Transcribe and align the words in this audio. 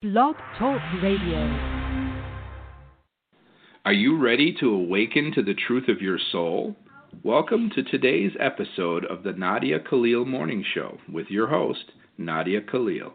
Blog 0.00 0.36
Talk 0.56 0.80
Radio. 1.02 1.40
Are 3.84 3.92
you 3.92 4.16
ready 4.16 4.56
to 4.60 4.70
awaken 4.70 5.32
to 5.34 5.42
the 5.42 5.54
truth 5.66 5.88
of 5.88 6.00
your 6.00 6.20
soul? 6.30 6.76
Welcome 7.24 7.68
to 7.74 7.82
today's 7.82 8.30
episode 8.38 9.04
of 9.06 9.24
the 9.24 9.32
Nadia 9.32 9.80
Khalil 9.80 10.24
Morning 10.24 10.64
Show 10.72 10.98
with 11.12 11.26
your 11.30 11.48
host, 11.48 11.82
Nadia 12.16 12.60
Khalil. 12.60 13.12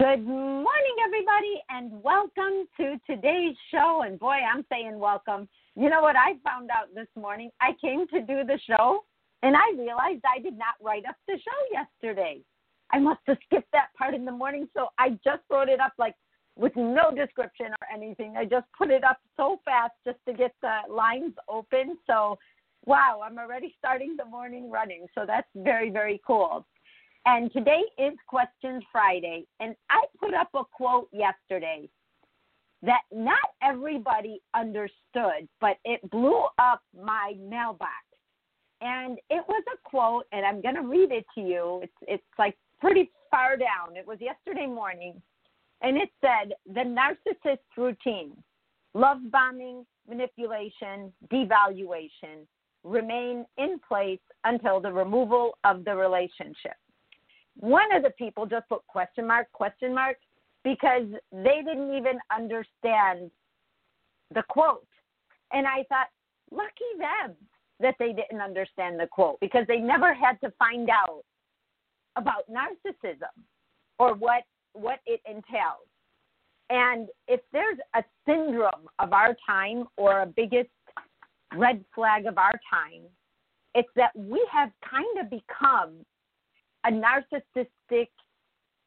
Good 0.00 0.26
morning, 0.26 0.96
everybody, 1.06 1.62
and 1.70 2.02
welcome 2.02 2.66
to 2.78 2.96
today's 3.06 3.54
show. 3.70 4.02
And 4.04 4.18
boy, 4.18 4.38
I'm 4.52 4.66
saying 4.68 4.98
welcome. 4.98 5.48
You 5.76 5.90
know 5.90 6.02
what 6.02 6.16
I 6.16 6.32
found 6.42 6.70
out 6.70 6.92
this 6.92 7.06
morning? 7.14 7.50
I 7.60 7.70
came 7.80 8.08
to 8.08 8.18
do 8.18 8.42
the 8.44 8.58
show, 8.66 9.04
and 9.44 9.54
I 9.54 9.80
realized 9.80 10.24
I 10.26 10.40
did 10.42 10.58
not 10.58 10.74
write 10.82 11.04
up 11.08 11.14
the 11.28 11.38
show 11.38 11.80
yesterday. 12.02 12.40
I 12.92 12.98
must 12.98 13.20
have 13.26 13.38
skipped 13.46 13.70
that 13.72 13.88
part 13.96 14.14
in 14.14 14.24
the 14.24 14.32
morning. 14.32 14.68
So 14.74 14.88
I 14.98 15.10
just 15.24 15.42
wrote 15.50 15.68
it 15.68 15.80
up 15.80 15.92
like 15.98 16.14
with 16.56 16.72
no 16.76 17.10
description 17.14 17.66
or 17.66 17.94
anything. 17.94 18.34
I 18.36 18.44
just 18.44 18.66
put 18.76 18.90
it 18.90 19.04
up 19.04 19.18
so 19.36 19.60
fast 19.64 19.92
just 20.04 20.18
to 20.26 20.34
get 20.34 20.54
the 20.60 20.92
lines 20.92 21.34
open. 21.48 21.96
So, 22.06 22.38
wow, 22.84 23.20
I'm 23.24 23.38
already 23.38 23.74
starting 23.78 24.16
the 24.16 24.24
morning 24.24 24.70
running. 24.70 25.06
So 25.14 25.24
that's 25.26 25.48
very, 25.54 25.90
very 25.90 26.20
cool. 26.26 26.66
And 27.26 27.52
today 27.52 27.82
is 27.98 28.14
Questions 28.26 28.82
Friday. 28.90 29.46
And 29.60 29.76
I 29.90 30.04
put 30.18 30.34
up 30.34 30.48
a 30.54 30.64
quote 30.64 31.08
yesterday 31.12 31.88
that 32.82 33.02
not 33.12 33.38
everybody 33.62 34.40
understood, 34.54 35.48
but 35.60 35.76
it 35.84 36.08
blew 36.10 36.42
up 36.58 36.82
my 36.98 37.34
mailbox. 37.38 37.92
And 38.80 39.18
it 39.30 39.44
was 39.48 39.62
a 39.74 39.88
quote, 39.88 40.26
and 40.32 40.46
I'm 40.46 40.62
going 40.62 40.76
to 40.76 40.82
read 40.82 41.10
it 41.10 41.26
to 41.34 41.40
you. 41.40 41.80
It's, 41.82 41.92
it's 42.02 42.22
like 42.38 42.56
pretty 42.80 43.10
far 43.30 43.56
down. 43.56 43.96
It 43.96 44.06
was 44.06 44.18
yesterday 44.20 44.66
morning, 44.66 45.20
and 45.82 45.96
it 45.96 46.10
said 46.20 46.54
the 46.66 46.80
narcissist 46.80 47.58
routine, 47.76 48.32
love 48.94 49.18
bombing, 49.30 49.84
manipulation, 50.08 51.12
devaluation 51.32 52.46
remain 52.84 53.44
in 53.58 53.78
place 53.86 54.20
until 54.44 54.80
the 54.80 54.92
removal 54.92 55.58
of 55.64 55.84
the 55.84 55.94
relationship. 55.94 56.76
One 57.58 57.92
of 57.94 58.02
the 58.02 58.10
people 58.10 58.46
just 58.46 58.68
put 58.68 58.86
question 58.86 59.26
mark, 59.26 59.50
question 59.52 59.94
mark, 59.94 60.16
because 60.64 61.06
they 61.32 61.60
didn't 61.64 61.94
even 61.94 62.18
understand 62.34 63.30
the 64.34 64.42
quote. 64.48 64.86
And 65.52 65.66
I 65.66 65.84
thought, 65.88 66.08
lucky 66.50 66.70
them 66.98 67.34
that 67.80 67.94
they 67.98 68.12
didn't 68.12 68.40
understand 68.40 68.98
the 68.98 69.06
quote 69.06 69.38
because 69.40 69.64
they 69.66 69.78
never 69.78 70.14
had 70.14 70.40
to 70.42 70.52
find 70.58 70.88
out 70.90 71.24
about 72.18 72.44
narcissism 72.50 73.32
or 73.98 74.14
what 74.14 74.42
what 74.74 75.00
it 75.06 75.20
entails. 75.26 75.88
And 76.70 77.08
if 77.26 77.40
there's 77.52 77.78
a 77.94 78.04
syndrome 78.26 78.88
of 78.98 79.12
our 79.12 79.34
time 79.46 79.84
or 79.96 80.20
a 80.20 80.26
biggest 80.26 80.68
red 81.56 81.82
flag 81.94 82.26
of 82.26 82.36
our 82.36 82.60
time, 82.70 83.02
it's 83.74 83.88
that 83.96 84.10
we 84.14 84.46
have 84.52 84.70
kind 84.88 85.18
of 85.18 85.30
become 85.30 86.04
a 86.84 86.90
narcissistic 86.90 88.08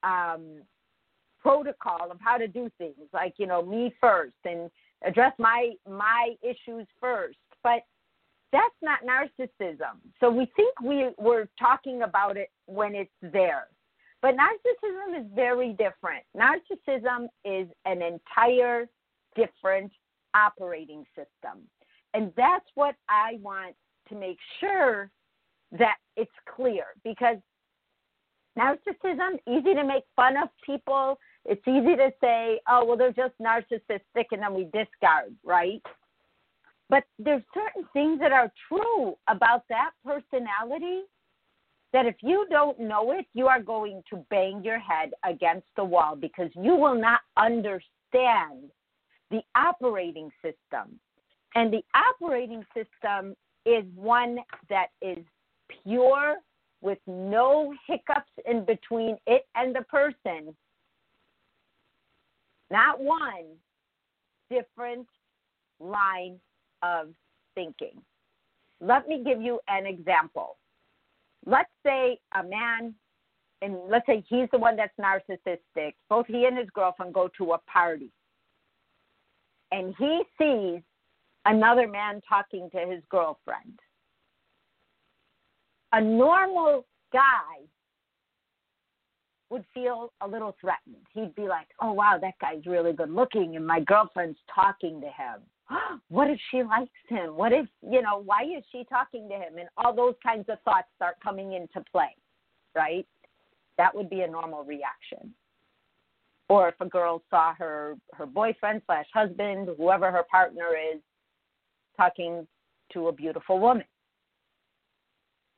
um, 0.03 0.61
protocol 1.41 2.11
of 2.11 2.17
how 2.19 2.37
to 2.37 2.47
do 2.47 2.69
things, 2.77 3.07
like 3.13 3.33
you 3.37 3.47
know 3.47 3.63
me 3.63 3.93
first 3.99 4.35
and 4.45 4.69
address 5.03 5.33
my 5.39 5.71
my 5.89 6.35
issues 6.41 6.87
first. 6.99 7.37
But 7.63 7.81
that's 8.51 8.75
not 8.81 8.99
narcissism. 9.05 9.97
So 10.19 10.29
we 10.29 10.51
think 10.55 10.79
we, 10.81 11.09
we're 11.17 11.47
talking 11.59 12.03
about 12.03 12.37
it 12.37 12.49
when 12.65 12.95
it's 12.95 13.11
there. 13.21 13.67
But 14.21 14.35
narcissism 14.35 15.19
is 15.19 15.25
very 15.33 15.71
different. 15.71 16.23
Narcissism 16.37 17.27
is 17.43 17.67
an 17.85 18.01
entire 18.01 18.87
different 19.35 19.91
operating 20.35 21.05
system. 21.15 21.63
And 22.13 22.31
that's 22.35 22.65
what 22.75 22.95
I 23.09 23.39
want 23.41 23.75
to 24.09 24.15
make 24.15 24.37
sure 24.59 25.09
that 25.71 25.95
it's 26.17 26.31
clear 26.55 26.83
because 27.03 27.37
narcissism 28.57 29.39
easy 29.47 29.73
to 29.73 29.83
make 29.83 30.03
fun 30.15 30.35
of 30.37 30.49
people. 30.65 31.17
It's 31.45 31.65
easy 31.67 31.95
to 31.95 32.11
say, 32.21 32.59
"Oh, 32.67 32.85
well 32.85 32.97
they're 32.97 33.13
just 33.13 33.37
narcissistic," 33.39 34.25
and 34.31 34.41
then 34.41 34.53
we 34.53 34.65
discard, 34.65 35.35
right? 35.43 35.81
But 36.91 37.05
there's 37.17 37.41
certain 37.53 37.87
things 37.93 38.19
that 38.19 38.33
are 38.33 38.51
true 38.67 39.15
about 39.29 39.63
that 39.69 39.91
personality 40.05 41.03
that 41.93 42.05
if 42.05 42.15
you 42.21 42.45
don't 42.49 42.77
know 42.81 43.13
it, 43.13 43.25
you 43.33 43.47
are 43.47 43.61
going 43.61 44.03
to 44.09 44.25
bang 44.29 44.61
your 44.61 44.77
head 44.77 45.11
against 45.25 45.67
the 45.77 45.85
wall 45.85 46.17
because 46.17 46.49
you 46.53 46.75
will 46.75 46.99
not 46.99 47.21
understand 47.37 48.71
the 49.29 49.39
operating 49.55 50.29
system. 50.43 50.99
And 51.55 51.71
the 51.71 51.81
operating 51.95 52.65
system 52.75 53.35
is 53.65 53.85
one 53.95 54.39
that 54.69 54.87
is 55.01 55.23
pure 55.83 56.35
with 56.81 56.99
no 57.07 57.73
hiccups 57.87 58.31
in 58.45 58.65
between 58.65 59.15
it 59.27 59.45
and 59.55 59.73
the 59.73 59.83
person. 59.83 60.53
Not 62.69 62.99
one 62.99 63.45
different 64.49 65.07
line 65.79 66.37
of 66.83 67.09
thinking. 67.55 68.01
Let 68.79 69.07
me 69.07 69.23
give 69.23 69.41
you 69.41 69.59
an 69.67 69.85
example. 69.85 70.57
Let's 71.45 71.69
say 71.85 72.19
a 72.39 72.43
man, 72.43 72.93
and 73.61 73.77
let's 73.89 74.05
say 74.05 74.23
he's 74.27 74.47
the 74.51 74.57
one 74.57 74.75
that's 74.75 74.93
narcissistic. 74.99 75.93
Both 76.09 76.27
he 76.27 76.45
and 76.45 76.57
his 76.57 76.69
girlfriend 76.73 77.13
go 77.13 77.29
to 77.37 77.53
a 77.53 77.57
party, 77.59 78.11
and 79.71 79.93
he 79.97 80.21
sees 80.39 80.81
another 81.45 81.87
man 81.87 82.21
talking 82.27 82.69
to 82.71 82.79
his 82.79 83.03
girlfriend. 83.09 83.79
A 85.93 86.01
normal 86.01 86.85
guy 87.11 87.65
would 89.49 89.65
feel 89.73 90.13
a 90.21 90.27
little 90.27 90.55
threatened. 90.61 91.05
He'd 91.13 91.35
be 91.35 91.47
like, 91.47 91.67
oh, 91.81 91.91
wow, 91.91 92.17
that 92.21 92.35
guy's 92.39 92.65
really 92.65 92.93
good 92.93 93.11
looking, 93.11 93.57
and 93.57 93.67
my 93.67 93.81
girlfriend's 93.81 94.39
talking 94.53 95.01
to 95.01 95.07
him. 95.07 95.41
what 96.09 96.29
if 96.29 96.39
she 96.51 96.63
likes 96.63 96.91
him? 97.07 97.35
What 97.35 97.53
if, 97.53 97.67
you 97.81 98.01
know, 98.01 98.21
why 98.23 98.43
is 98.43 98.63
she 98.71 98.85
talking 98.89 99.27
to 99.29 99.35
him? 99.35 99.57
And 99.59 99.69
all 99.77 99.93
those 99.93 100.15
kinds 100.23 100.45
of 100.49 100.59
thoughts 100.63 100.87
start 100.95 101.15
coming 101.23 101.53
into 101.53 101.83
play, 101.91 102.15
right? 102.75 103.07
That 103.77 103.95
would 103.95 104.09
be 104.09 104.21
a 104.21 104.27
normal 104.27 104.63
reaction. 104.63 105.33
Or 106.49 106.67
if 106.67 106.75
a 106.81 106.85
girl 106.85 107.23
saw 107.29 107.53
her 107.55 107.95
her 108.13 108.25
boyfriend 108.25 108.81
slash 108.85 109.05
husband, 109.13 109.69
whoever 109.77 110.11
her 110.11 110.23
partner 110.29 110.67
is, 110.93 110.99
talking 111.95 112.45
to 112.91 113.07
a 113.07 113.11
beautiful 113.13 113.59
woman. 113.59 113.85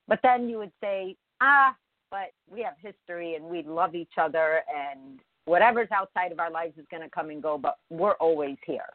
But 0.07 0.19
then 0.21 0.49
you 0.49 0.59
would 0.59 0.71
say, 0.81 1.15
ah, 1.41 1.75
but 2.11 2.31
we 2.47 2.61
have 2.61 2.75
history 2.79 3.35
and 3.35 3.45
we 3.45 3.63
love 3.63 3.95
each 3.95 4.13
other 4.21 4.61
and 4.69 5.19
whatever's 5.45 5.87
outside 5.91 6.31
of 6.31 6.39
our 6.39 6.51
lives 6.51 6.77
is 6.77 6.85
going 6.91 7.01
to 7.01 7.09
come 7.09 7.31
and 7.31 7.41
go, 7.41 7.57
but 7.57 7.77
we're 7.89 8.13
always 8.13 8.57
here. 8.65 8.85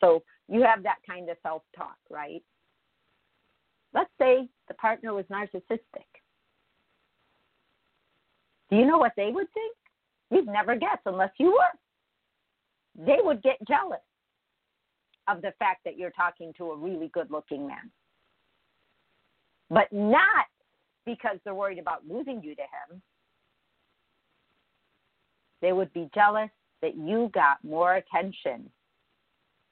So 0.00 0.22
you 0.48 0.62
have 0.62 0.82
that 0.82 0.98
kind 1.08 1.28
of 1.28 1.36
self 1.42 1.62
talk, 1.76 1.96
right? 2.10 2.42
Let's 3.94 4.10
say 4.18 4.48
the 4.68 4.74
partner 4.74 5.14
was 5.14 5.24
narcissistic. 5.30 6.08
Do 8.70 8.76
you 8.76 8.84
know 8.84 8.98
what 8.98 9.12
they 9.16 9.30
would 9.30 9.46
think? 9.54 9.74
You'd 10.30 10.46
never 10.46 10.76
guess 10.76 10.98
unless 11.06 11.30
you 11.38 11.52
were. 11.52 13.06
They 13.06 13.18
would 13.22 13.42
get 13.42 13.56
jealous 13.66 14.00
of 15.26 15.40
the 15.42 15.52
fact 15.58 15.84
that 15.84 15.96
you're 15.96 16.10
talking 16.10 16.52
to 16.58 16.72
a 16.72 16.76
really 16.76 17.08
good 17.14 17.30
looking 17.30 17.66
man. 17.66 17.90
But 19.70 19.92
not 19.92 20.46
because 21.06 21.38
they're 21.44 21.54
worried 21.54 21.78
about 21.78 22.06
losing 22.06 22.42
you 22.42 22.54
to 22.54 22.62
him. 22.62 23.02
They 25.60 25.72
would 25.72 25.92
be 25.92 26.10
jealous 26.14 26.50
that 26.82 26.96
you 26.96 27.30
got 27.34 27.62
more 27.64 27.96
attention 27.96 28.70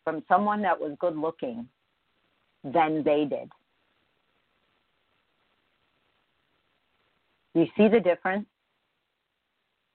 from 0.07 0.23
someone 0.29 0.63
that 0.63 0.81
was 0.81 0.93
good 1.01 1.17
looking 1.17 1.67
than 2.63 3.03
they 3.03 3.25
did. 3.25 3.51
You 7.55 7.67
see 7.77 7.89
the 7.89 7.99
difference? 7.99 8.47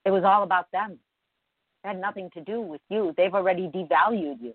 It 0.04 0.12
was 0.12 0.26
all 0.26 0.44
about 0.44 0.70
them. 0.74 1.00
It 1.86 1.88
had 1.88 2.02
nothing 2.02 2.30
to 2.34 2.42
do 2.42 2.60
with 2.60 2.82
you. 2.90 3.14
They've 3.16 3.34
already 3.34 3.70
devalued 3.70 4.42
you. 4.42 4.54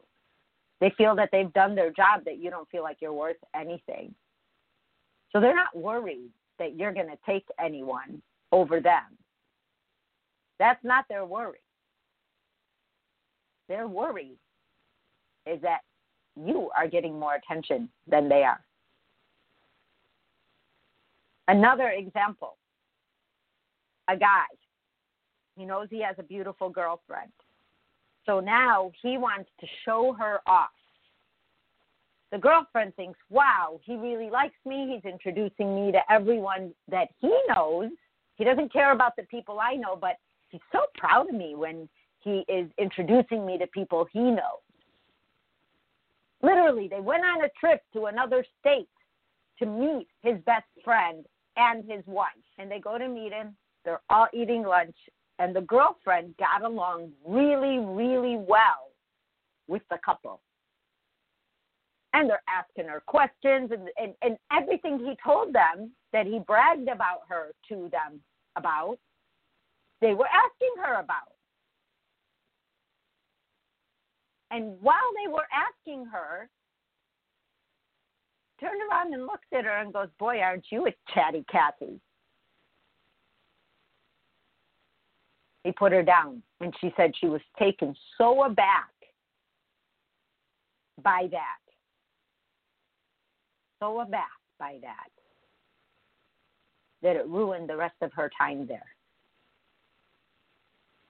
They 0.83 0.93
feel 0.99 1.17
that 1.17 1.31
they've 1.33 1.53
done 1.55 1.75
their 1.75 1.91
job, 1.91 2.27
that 2.27 2.39
you 2.39 2.51
don't 2.51 2.69
feel 2.69 2.83
like 2.83 2.99
you're 3.01 3.15
worth 3.15 3.37
anything. 3.55 4.15
So 5.33 5.41
they're 5.41 5.57
not 5.57 5.75
worried 5.75 6.29
that 6.59 6.77
you're 6.77 6.93
going 6.93 7.09
to 7.09 7.19
take 7.25 7.47
anyone 7.59 8.21
over 8.53 8.79
them. 8.81 9.05
That's 10.59 10.85
not 10.85 11.07
their 11.09 11.25
worry. 11.25 11.61
Their 13.69 13.89
worry 13.89 14.33
is 15.47 15.61
that 15.63 15.81
you 16.37 16.71
are 16.77 16.89
getting 16.89 17.19
more 17.19 17.37
attention 17.37 17.89
than 18.07 18.29
they 18.29 18.43
are. 18.43 18.61
Another 21.49 21.91
example 21.91 22.57
a 24.09 24.17
guy 24.17 24.45
He 25.57 25.65
knows 25.65 25.89
he 25.91 26.03
has 26.03 26.17
a 26.19 26.23
beautiful 26.23 26.69
girlfriend. 26.69 27.33
So 28.25 28.41
now 28.41 28.93
he 29.03 29.19
wants 29.19 29.51
to 29.61 29.67
show 29.85 30.15
her 30.19 30.41
off. 30.47 30.71
The 32.33 32.39
girlfriend 32.39 32.95
thinks, 32.97 33.19
wow, 33.31 33.81
he 33.85 33.97
really 33.97 34.31
likes 34.31 34.57
me. 34.65 34.93
He's 34.93 35.11
introducing 35.11 35.75
me 35.75 35.93
to 35.93 36.01
everyone 36.11 36.75
that 36.91 37.09
he 37.21 37.33
knows. 37.49 37.91
He 38.35 38.45
doesn't 38.45 38.73
care 38.73 38.93
about 38.93 39.15
the 39.17 39.23
people 39.25 39.61
I 39.61 39.75
know, 39.75 39.97
but 39.97 40.17
he's 40.49 40.61
so 40.73 40.81
proud 40.97 41.29
of 41.29 41.35
me 41.35 41.55
when 41.55 41.89
he 42.19 42.45
is 42.49 42.69
introducing 42.79 43.47
me 43.47 43.59
to 43.59 43.67
people 43.69 44.07
he 44.13 44.21
knows. 44.21 44.66
Literally, 46.43 46.89
they 46.89 47.01
went 47.01 47.25
on 47.25 47.45
a 47.45 47.49
trip 47.59 47.83
to 47.95 48.07
another 48.07 48.45
state 48.61 48.89
to 49.59 49.67
meet 49.67 50.09
his 50.23 50.37
best 50.45 50.67
friend 50.85 51.25
and 51.57 51.85
his 51.91 52.03
wife. 52.07 52.31
And 52.59 52.71
they 52.71 52.79
go 52.79 52.99
to 52.99 53.09
meet 53.09 53.33
him. 53.33 53.57
They're 53.85 54.03
all 54.11 54.29
eating 54.33 54.63
lunch. 54.63 54.97
And 55.39 55.55
the 55.55 55.63
girlfriend 55.63 56.35
got 56.39 56.65
along 56.65 57.13
really, 57.27 57.79
really 57.79 58.37
well 58.37 58.91
with 59.69 59.83
the 59.91 59.99
couple. 60.05 60.41
And 62.13 62.31
they're 62.31 62.43
asking 62.49 62.89
her 62.91 63.03
questions 63.07 63.71
and, 63.73 63.89
and, 63.99 64.15
and 64.23 64.39
everything 64.51 64.99
he 64.99 65.15
told 65.23 65.55
them 65.55 65.93
that 66.13 66.27
he 66.27 66.39
bragged 66.47 66.89
about 66.89 67.21
her 67.29 67.53
to 67.69 67.91
them 67.91 68.21
about, 68.57 68.97
they 70.01 70.15
were 70.15 70.29
asking 70.29 70.83
her 70.83 70.95
about. 70.95 71.36
And 74.51 74.81
while 74.81 74.97
they 75.23 75.31
were 75.31 75.47
asking 75.53 76.07
her, 76.07 76.49
turned 78.61 78.81
around 78.91 79.13
and 79.13 79.23
looked 79.23 79.53
at 79.53 79.65
her 79.65 79.79
and 79.79 79.93
goes, 79.93 80.09
Boy, 80.19 80.39
aren't 80.41 80.67
you 80.71 80.87
a 80.87 80.95
chatty 81.13 81.45
Cathy? 81.51 82.01
He 85.65 85.73
put 85.73 85.91
her 85.93 86.03
down, 86.03 86.43
and 86.61 86.73
she 86.81 86.93
said 86.97 87.13
she 87.21 87.27
was 87.27 87.41
taken 87.59 87.95
so 88.17 88.45
aback 88.45 88.91
by 91.03 91.27
that. 91.33 91.59
So 93.81 94.01
aback 94.01 94.31
by 94.59 94.79
that 94.83 95.11
that 97.03 97.17
it 97.17 97.27
ruined 97.27 97.69
the 97.69 97.77
rest 97.77 97.97
of 98.01 98.13
her 98.15 98.31
time 98.39 98.67
there. 98.67 98.87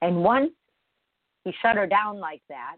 And 0.03 0.23
once 0.23 0.51
he 1.45 1.53
shut 1.63 1.77
her 1.77 1.87
down 1.87 2.19
like 2.19 2.43
that, 2.49 2.77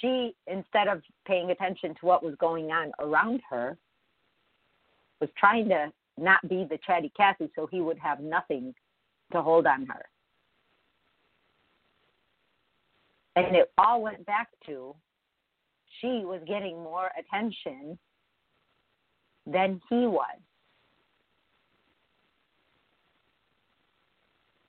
she, 0.00 0.34
instead 0.46 0.88
of 0.88 1.02
paying 1.26 1.50
attention 1.50 1.94
to 2.00 2.06
what 2.06 2.22
was 2.22 2.34
going 2.40 2.70
on 2.70 2.92
around 3.00 3.40
her, 3.50 3.76
was 5.20 5.30
trying 5.38 5.68
to 5.68 5.92
not 6.18 6.46
be 6.48 6.66
the 6.68 6.78
chatty 6.86 7.12
Cathy 7.16 7.50
so 7.54 7.66
he 7.66 7.80
would 7.80 7.98
have 7.98 8.20
nothing 8.20 8.74
to 9.32 9.42
hold 9.42 9.66
on 9.66 9.86
her. 9.86 10.06
And 13.36 13.54
it 13.56 13.72
all 13.78 14.02
went 14.02 14.24
back 14.26 14.48
to 14.66 14.94
she 16.00 16.24
was 16.24 16.40
getting 16.46 16.82
more 16.82 17.10
attention 17.18 17.98
than 19.46 19.80
he 19.88 20.06
was. 20.06 20.38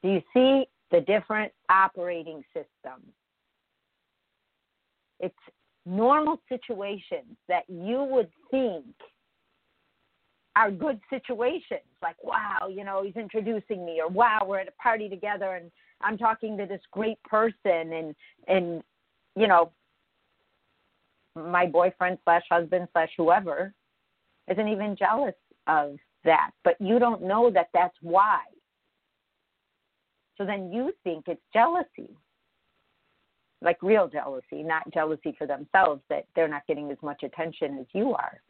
Do 0.03 0.09
you 0.09 0.21
see 0.33 0.67
the 0.89 1.01
different 1.01 1.51
operating 1.69 2.43
systems? 2.53 3.13
It's 5.21 5.35
normal 5.85 6.41
situations 6.49 7.37
that 7.47 7.63
you 7.69 8.03
would 8.03 8.29
think 8.49 8.85
are 10.57 10.69
good 10.69 10.99
situations 11.09 11.79
like 12.03 12.21
wow 12.21 12.67
you 12.69 12.83
know 12.83 13.01
he's 13.03 13.15
introducing 13.15 13.85
me 13.85 14.01
or 14.01 14.09
wow 14.09 14.39
we're 14.45 14.59
at 14.59 14.67
a 14.67 14.83
party 14.83 15.07
together 15.07 15.55
and 15.55 15.71
i'm 16.01 16.17
talking 16.17 16.57
to 16.57 16.65
this 16.65 16.81
great 16.91 17.17
person 17.23 17.93
and 17.93 18.15
and 18.47 18.83
you 19.35 19.47
know 19.47 19.71
my 21.35 21.65
boyfriend 21.65 22.17
slash 22.23 22.43
husband 22.49 22.87
slash 22.91 23.09
whoever 23.17 23.73
isn't 24.49 24.67
even 24.67 24.95
jealous 24.95 25.35
of 25.67 25.97
that. 26.23 26.51
But 26.63 26.75
you 26.79 26.99
don't 26.99 27.23
know 27.23 27.49
that 27.51 27.69
that's 27.73 27.95
why. 28.01 28.39
So 30.37 30.45
then 30.45 30.71
you 30.71 30.91
think 31.03 31.25
it's 31.27 31.41
jealousy 31.53 32.09
like 33.61 33.81
real 33.81 34.07
jealousy 34.07 34.63
not 34.63 34.83
jealousy 34.93 35.35
for 35.37 35.47
themselves 35.47 36.01
that 36.09 36.25
they're 36.35 36.47
not 36.47 36.65
getting 36.67 36.89
as 36.91 36.97
much 37.01 37.23
attention 37.23 37.77
as 37.79 37.85
you 37.93 38.13
are 38.13 38.41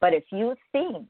but 0.00 0.12
if 0.14 0.24
you 0.30 0.54
think 0.72 1.08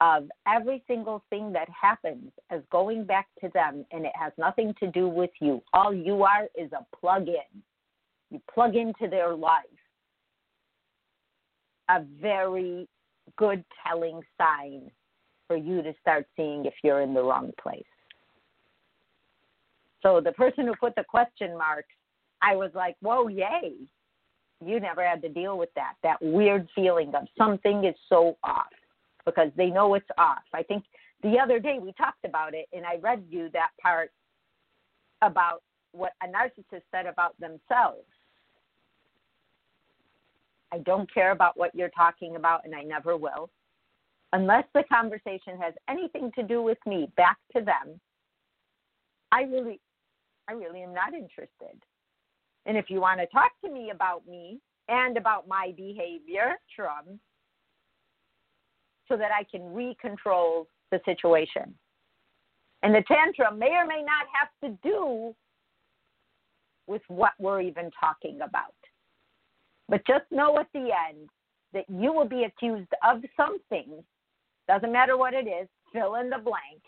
of 0.00 0.28
every 0.46 0.82
single 0.86 1.22
thing 1.30 1.52
that 1.52 1.68
happens 1.68 2.30
as 2.50 2.60
going 2.70 3.04
back 3.04 3.26
to 3.40 3.48
them 3.54 3.84
and 3.92 4.04
it 4.04 4.12
has 4.14 4.32
nothing 4.36 4.74
to 4.80 4.90
do 4.90 5.08
with 5.08 5.30
you, 5.40 5.62
all 5.72 5.94
you 5.94 6.22
are 6.24 6.48
is 6.54 6.70
a 6.72 6.84
plug 6.96 7.28
in. 7.28 7.62
You 8.30 8.40
plug 8.52 8.74
into 8.76 9.08
their 9.08 9.34
life. 9.34 9.64
A 11.88 12.02
very 12.20 12.88
good 13.36 13.64
telling 13.86 14.20
sign 14.38 14.90
for 15.46 15.56
you 15.56 15.82
to 15.82 15.94
start 16.00 16.26
seeing 16.36 16.64
if 16.64 16.74
you're 16.82 17.02
in 17.02 17.14
the 17.14 17.22
wrong 17.22 17.52
place. 17.62 17.82
So 20.04 20.20
the 20.20 20.32
person 20.32 20.66
who 20.66 20.74
put 20.74 20.94
the 20.96 21.04
question 21.04 21.56
marks, 21.56 21.94
I 22.42 22.54
was 22.56 22.70
like, 22.74 22.96
whoa, 23.00 23.28
yay. 23.28 23.72
You 24.64 24.80
never 24.80 25.06
had 25.06 25.22
to 25.22 25.28
deal 25.28 25.58
with 25.58 25.70
that 25.74 25.94
that 26.02 26.16
weird 26.22 26.68
feeling 26.74 27.12
of 27.14 27.26
something 27.36 27.84
is 27.84 27.94
so 28.08 28.36
off 28.44 28.72
because 29.26 29.50
they 29.56 29.66
know 29.66 29.94
it's 29.94 30.06
off. 30.16 30.44
I 30.52 30.62
think 30.62 30.84
the 31.22 31.38
other 31.38 31.58
day 31.58 31.78
we 31.80 31.92
talked 31.92 32.24
about 32.24 32.54
it 32.54 32.66
and 32.72 32.84
i 32.84 32.96
read 32.96 33.24
you 33.28 33.48
that 33.52 33.70
part 33.80 34.10
about 35.22 35.62
what 35.92 36.12
a 36.22 36.26
narcissist 36.26 36.82
said 36.90 37.06
about 37.06 37.38
themselves. 37.40 38.06
I 40.70 40.78
don't 40.78 41.12
care 41.12 41.32
about 41.32 41.56
what 41.56 41.74
you're 41.74 41.90
talking 41.90 42.36
about 42.36 42.64
and 42.64 42.74
i 42.74 42.82
never 42.82 43.16
will 43.16 43.48
unless 44.34 44.64
the 44.74 44.82
conversation 44.92 45.56
has 45.60 45.74
anything 45.88 46.30
to 46.34 46.42
do 46.42 46.60
with 46.60 46.78
me 46.86 47.08
back 47.16 47.38
to 47.56 47.62
them. 47.62 48.00
I 49.32 49.42
really 49.42 49.80
i 50.48 50.52
really 50.52 50.82
am 50.82 50.94
not 50.94 51.14
interested 51.14 51.78
and 52.66 52.76
if 52.76 52.86
you 52.88 53.00
want 53.00 53.20
to 53.20 53.26
talk 53.26 53.52
to 53.64 53.70
me 53.70 53.90
about 53.90 54.26
me 54.26 54.60
and 54.88 55.16
about 55.16 55.48
my 55.48 55.72
behavior, 55.76 56.54
Trum, 56.74 57.18
so 59.08 59.16
that 59.16 59.30
I 59.32 59.44
can 59.44 59.62
recontrol 59.74 60.66
the 60.90 61.00
situation. 61.04 61.74
And 62.82 62.94
the 62.94 63.04
tantrum 63.08 63.58
may 63.58 63.70
or 63.70 63.86
may 63.86 64.02
not 64.02 64.26
have 64.32 64.48
to 64.62 64.78
do 64.82 65.34
with 66.86 67.02
what 67.08 67.32
we're 67.38 67.62
even 67.62 67.90
talking 67.98 68.40
about. 68.42 68.74
But 69.88 70.06
just 70.06 70.24
know 70.30 70.58
at 70.58 70.68
the 70.72 70.90
end 71.10 71.28
that 71.72 71.84
you 71.88 72.12
will 72.12 72.28
be 72.28 72.44
accused 72.44 72.90
of 73.06 73.22
something, 73.36 74.02
doesn't 74.68 74.92
matter 74.92 75.16
what 75.16 75.34
it 75.34 75.46
is, 75.46 75.68
fill 75.92 76.16
in 76.16 76.30
the 76.30 76.38
blank. 76.38 76.82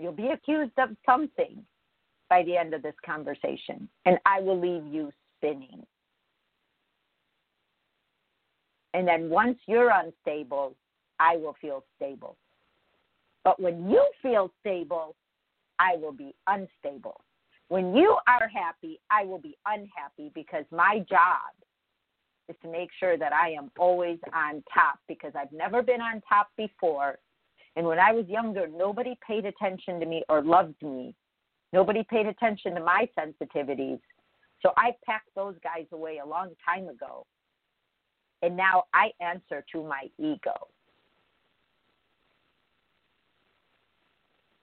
You'll 0.00 0.12
be 0.12 0.28
accused 0.28 0.72
of 0.78 0.90
something 1.04 1.62
by 2.30 2.42
the 2.44 2.56
end 2.56 2.72
of 2.72 2.82
this 2.82 2.94
conversation, 3.04 3.88
and 4.06 4.18
I 4.24 4.40
will 4.40 4.58
leave 4.58 4.86
you 4.92 5.10
spinning. 5.36 5.84
And 8.94 9.06
then 9.06 9.28
once 9.28 9.58
you're 9.66 9.90
unstable, 9.90 10.74
I 11.18 11.36
will 11.36 11.54
feel 11.60 11.84
stable. 11.96 12.36
But 13.44 13.60
when 13.60 13.90
you 13.90 14.04
feel 14.22 14.50
stable, 14.60 15.14
I 15.78 15.96
will 15.96 16.12
be 16.12 16.34
unstable. 16.46 17.20
When 17.68 17.94
you 17.94 18.16
are 18.26 18.48
happy, 18.48 19.00
I 19.10 19.24
will 19.24 19.38
be 19.38 19.56
unhappy 19.66 20.30
because 20.34 20.64
my 20.70 21.04
job 21.08 21.52
is 22.48 22.56
to 22.62 22.68
make 22.70 22.90
sure 22.98 23.16
that 23.16 23.32
I 23.32 23.50
am 23.50 23.70
always 23.78 24.18
on 24.34 24.64
top 24.72 24.98
because 25.08 25.32
I've 25.38 25.52
never 25.52 25.82
been 25.82 26.00
on 26.00 26.20
top 26.28 26.48
before. 26.56 27.18
And 27.76 27.86
when 27.86 27.98
I 27.98 28.12
was 28.12 28.26
younger, 28.28 28.66
nobody 28.66 29.16
paid 29.26 29.44
attention 29.46 30.00
to 30.00 30.06
me 30.06 30.22
or 30.28 30.42
loved 30.42 30.82
me 30.82 31.14
Nobody 31.72 32.04
paid 32.08 32.26
attention 32.26 32.74
to 32.74 32.80
my 32.80 33.08
sensitivities. 33.18 34.00
So 34.62 34.72
I 34.76 34.94
packed 35.06 35.30
those 35.34 35.54
guys 35.62 35.86
away 35.92 36.18
a 36.22 36.26
long 36.26 36.50
time 36.64 36.88
ago. 36.88 37.26
And 38.42 38.56
now 38.56 38.84
I 38.92 39.10
answer 39.20 39.64
to 39.72 39.82
my 39.82 40.08
ego. 40.18 40.68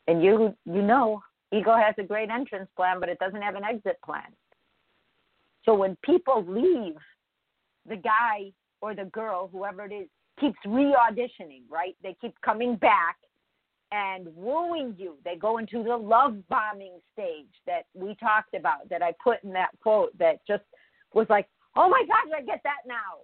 And 0.08 0.24
you 0.24 0.56
you 0.66 0.82
know, 0.82 1.22
ego 1.52 1.76
has 1.76 1.96
a 1.98 2.04
great 2.04 2.30
entrance 2.30 2.70
plan, 2.76 3.00
but 3.00 3.10
it 3.10 3.20
doesn't 3.20 3.42
have 3.42 3.56
an 3.56 3.64
exit 3.64 4.00
plan. 4.04 4.32
So 5.64 5.74
when 5.74 5.98
people 6.04 6.46
leave, 6.48 6.96
the 7.88 7.98
guy 7.98 8.52
or 8.82 8.96
the 8.96 9.06
girl, 9.06 9.50
whoever 9.52 9.86
it 9.86 9.94
is, 9.94 10.08
keeps 10.40 10.58
re-auditioning, 10.66 11.64
right? 11.70 11.96
They 12.04 12.16
keep 12.20 12.40
coming 12.42 12.76
back 12.76 13.18
and 13.92 14.28
wooing 14.36 14.96
you. 14.98 15.16
They 15.24 15.36
go 15.36 15.58
into 15.58 15.84
the 15.84 15.96
love 15.96 16.36
bombing 16.50 17.00
stage 17.14 17.46
that 17.66 17.84
we 17.94 18.16
talked 18.16 18.54
about, 18.54 18.90
that 18.90 19.02
I 19.02 19.14
put 19.24 19.44
in 19.44 19.54
that 19.54 19.70
quote 19.82 20.18
that 20.18 20.46
just 20.46 20.64
was 21.14 21.28
like, 21.30 21.48
oh 21.76 21.88
my 21.90 22.04
gosh, 22.08 22.32
I 22.38 22.42
get 22.42 22.62
that 22.64 22.84
now. 22.86 23.24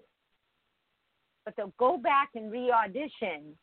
But 1.45 1.55
they'll 1.57 1.73
go 1.77 1.97
back 1.97 2.29
and 2.35 2.51
re 2.51 2.71
audition 2.71 3.57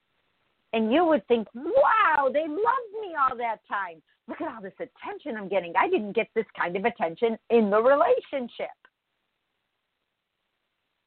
And 0.73 0.93
you 0.93 1.05
would 1.05 1.27
think, 1.27 1.49
wow, 1.55 2.29
they 2.33 2.47
loved 2.47 2.95
me 3.01 3.15
all 3.19 3.37
that 3.37 3.59
time. 3.69 4.03
Look 4.29 4.41
at 4.41 4.55
all 4.55 4.63
this 4.63 4.73
attention 4.75 5.37
I'm 5.37 5.49
getting. 5.49 5.73
I 5.77 5.89
didn't 5.89 6.13
get 6.13 6.29
this 6.35 6.45
kind 6.59 6.77
of 6.77 6.85
attention 6.85 7.37
in 7.51 7.71
the 7.71 7.83
relationship. 7.83 8.69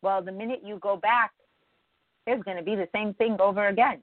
Well, 0.02 0.22
the 0.22 0.34
minute 0.34 0.62
you 0.66 0.80
go 0.80 0.98
back, 0.98 1.32
it's 2.26 2.44
going 2.44 2.58
to 2.58 2.64
be 2.64 2.76
the 2.76 2.88
same 2.96 3.14
thing 3.16 3.38
over 3.40 3.68
again. 3.68 4.02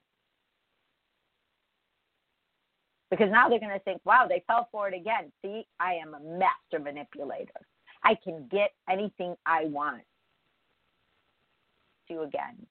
Because 3.10 3.30
now 3.30 3.48
they're 3.48 3.58
going 3.58 3.72
to 3.72 3.80
think, 3.80 4.00
wow, 4.04 4.26
they 4.28 4.44
fell 4.46 4.68
for 4.70 4.88
it 4.88 4.94
again. 4.94 5.32
See, 5.42 5.66
I 5.80 5.94
am 5.94 6.14
a 6.14 6.20
master 6.20 6.78
manipulator. 6.82 7.66
I 8.04 8.14
can 8.22 8.46
get 8.50 8.70
anything 8.88 9.34
I 9.46 9.64
want. 9.64 10.02
You 12.08 12.22
again. 12.22 12.66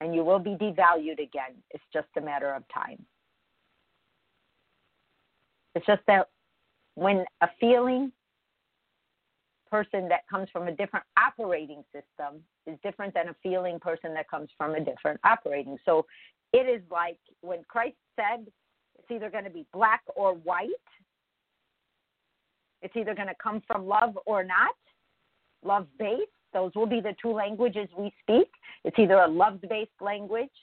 And 0.00 0.14
you 0.14 0.24
will 0.24 0.40
be 0.40 0.56
devalued 0.56 1.22
again. 1.22 1.54
It's 1.70 1.84
just 1.92 2.08
a 2.16 2.20
matter 2.20 2.52
of 2.52 2.64
time. 2.72 3.04
It's 5.76 5.86
just 5.86 6.02
that 6.08 6.28
when 6.96 7.24
a 7.40 7.48
feeling 7.60 8.10
person 9.74 10.08
that 10.08 10.20
comes 10.30 10.48
from 10.52 10.68
a 10.68 10.72
different 10.72 11.04
operating 11.18 11.82
system 11.92 12.40
is 12.64 12.78
different 12.84 13.12
than 13.12 13.26
a 13.26 13.34
feeling 13.42 13.80
person 13.80 14.14
that 14.14 14.30
comes 14.30 14.48
from 14.56 14.76
a 14.76 14.78
different 14.78 15.18
operating. 15.24 15.76
So 15.84 16.06
it 16.52 16.68
is 16.68 16.80
like 16.92 17.18
when 17.40 17.64
Christ 17.66 17.96
said 18.14 18.46
it's 18.96 19.10
either 19.10 19.30
going 19.30 19.42
to 19.42 19.50
be 19.50 19.66
black 19.72 20.02
or 20.14 20.34
white, 20.34 20.68
it's 22.82 22.94
either 22.94 23.16
going 23.16 23.26
to 23.26 23.34
come 23.42 23.62
from 23.66 23.84
love 23.84 24.16
or 24.26 24.44
not, 24.44 24.76
love 25.64 25.88
based. 25.98 26.30
Those 26.52 26.70
will 26.76 26.86
be 26.86 27.00
the 27.00 27.16
two 27.20 27.32
languages 27.32 27.88
we 27.98 28.12
speak. 28.22 28.48
It's 28.84 28.96
either 28.96 29.16
a 29.16 29.26
love 29.26 29.60
based 29.68 29.90
language 30.00 30.54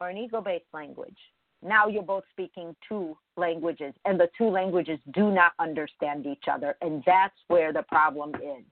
or 0.00 0.10
an 0.10 0.16
ego 0.16 0.40
based 0.40 0.72
language. 0.72 1.18
Now 1.64 1.88
you're 1.88 2.02
both 2.02 2.24
speaking 2.30 2.76
two 2.86 3.16
languages, 3.38 3.94
and 4.04 4.20
the 4.20 4.28
two 4.36 4.50
languages 4.50 4.98
do 5.14 5.30
not 5.30 5.52
understand 5.58 6.26
each 6.26 6.44
other, 6.50 6.76
and 6.82 7.02
that's 7.06 7.34
where 7.48 7.72
the 7.72 7.82
problem 7.84 8.34
is. 8.34 8.64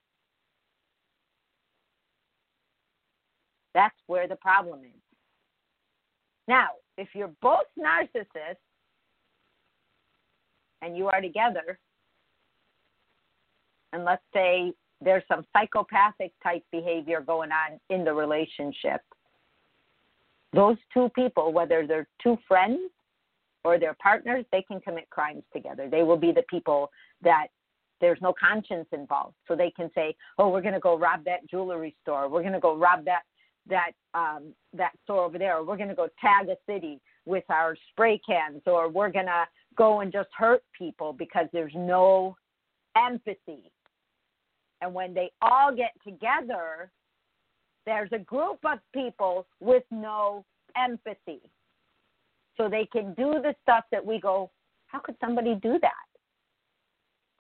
That's 3.75 3.97
where 4.07 4.29
the 4.29 4.37
problem 4.37 4.81
is. 4.81 5.01
Now, 6.47 6.69
if 6.99 7.09
you're 7.15 7.33
both 7.41 7.65
narcissists 7.79 8.57
and 10.83 10.95
you 10.95 11.09
are 11.09 11.23
together, 11.23 11.79
and 13.95 14.05
let's 14.05 14.23
say 14.35 14.75
there's 15.01 15.23
some 15.29 15.47
psychopathic 15.55 16.33
type 16.43 16.65
behavior 16.71 17.23
going 17.23 17.51
on 17.53 17.81
in 17.89 18.05
the 18.05 18.13
relationship, 18.13 19.01
those 20.53 20.77
two 20.93 21.09
people, 21.15 21.53
whether 21.53 21.87
they're 21.87 22.09
two 22.23 22.37
friends 22.47 22.81
or 23.65 23.79
they're 23.79 23.97
partners, 24.03 24.45
they 24.53 24.63
can 24.63 24.81
commit 24.81 25.09
crimes 25.11 25.43
together. 25.53 25.89
They 25.89 26.03
will 26.03 26.17
be 26.17 26.33
the 26.33 26.45
people 26.51 26.91
that 27.23 27.49
there's 28.01 28.19
no 28.21 28.35
conscience 28.39 28.89
involved. 28.93 29.37
So 29.47 29.57
they 29.57 29.71
can 29.71 29.91
say, 29.95 30.15
"Oh, 30.39 30.51
we're 30.51 30.61
going 30.61 30.75
to 30.75 30.81
go 30.81 30.99
rob 30.99 31.25
that 31.25 31.49
jewelry 31.49 31.95
store. 32.03 32.29
We're 32.29 32.43
going 32.43 32.53
to 32.53 32.61
go 32.61 32.77
rob 32.77 33.05
that 33.05 33.23
that 33.69 33.93
um, 34.15 34.53
that 34.75 34.93
store 35.05 35.25
over 35.25 35.39
there. 35.39 35.59
Or 35.59 35.65
we're 35.65 35.77
going 35.77 35.89
to 35.89 35.95
go 35.95 36.09
tag 36.21 36.49
a 36.49 36.57
city 36.71 37.01
with 37.25 37.45
our 37.49 37.77
spray 37.91 38.21
cans, 38.27 38.63
or 38.67 38.89
we're 38.89 39.13
going 39.13 39.27
to 39.27 39.45
go 39.77 40.01
and 40.01 40.13
just 40.13 40.29
hurt 40.37 40.63
people 40.77 41.13
because 41.13 41.47
there's 41.53 41.75
no 41.75 42.37
empathy." 42.97 43.71
And 44.83 44.93
when 44.93 45.15
they 45.15 45.31
all 45.41 45.73
get 45.73 45.93
together, 46.05 46.91
there's 47.87 48.11
a 48.13 48.19
group 48.19 48.59
of 48.65 48.79
people 48.93 49.47
with 49.61 49.85
no 49.91 50.45
empathy. 50.77 51.41
So 52.57 52.69
they 52.69 52.87
can 52.93 53.15
do 53.15 53.41
the 53.43 53.55
stuff 53.63 53.85
that 53.91 54.05
we 54.05 54.21
go, 54.21 54.51
how 54.87 54.99
could 54.99 55.17
somebody 55.21 55.55
do 55.55 55.79
that? 55.81 55.93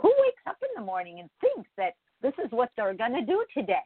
Who 0.01 0.13
wakes 0.19 0.43
up 0.47 0.57
in 0.63 0.81
the 0.81 0.85
morning 0.85 1.21
and 1.21 1.29
thinks 1.41 1.69
that 1.77 1.95
this 2.23 2.33
is 2.45 2.51
what 2.51 2.71
they're 2.77 2.95
going 2.95 3.15
to 3.15 3.25
do 3.25 3.45
today? 3.55 3.77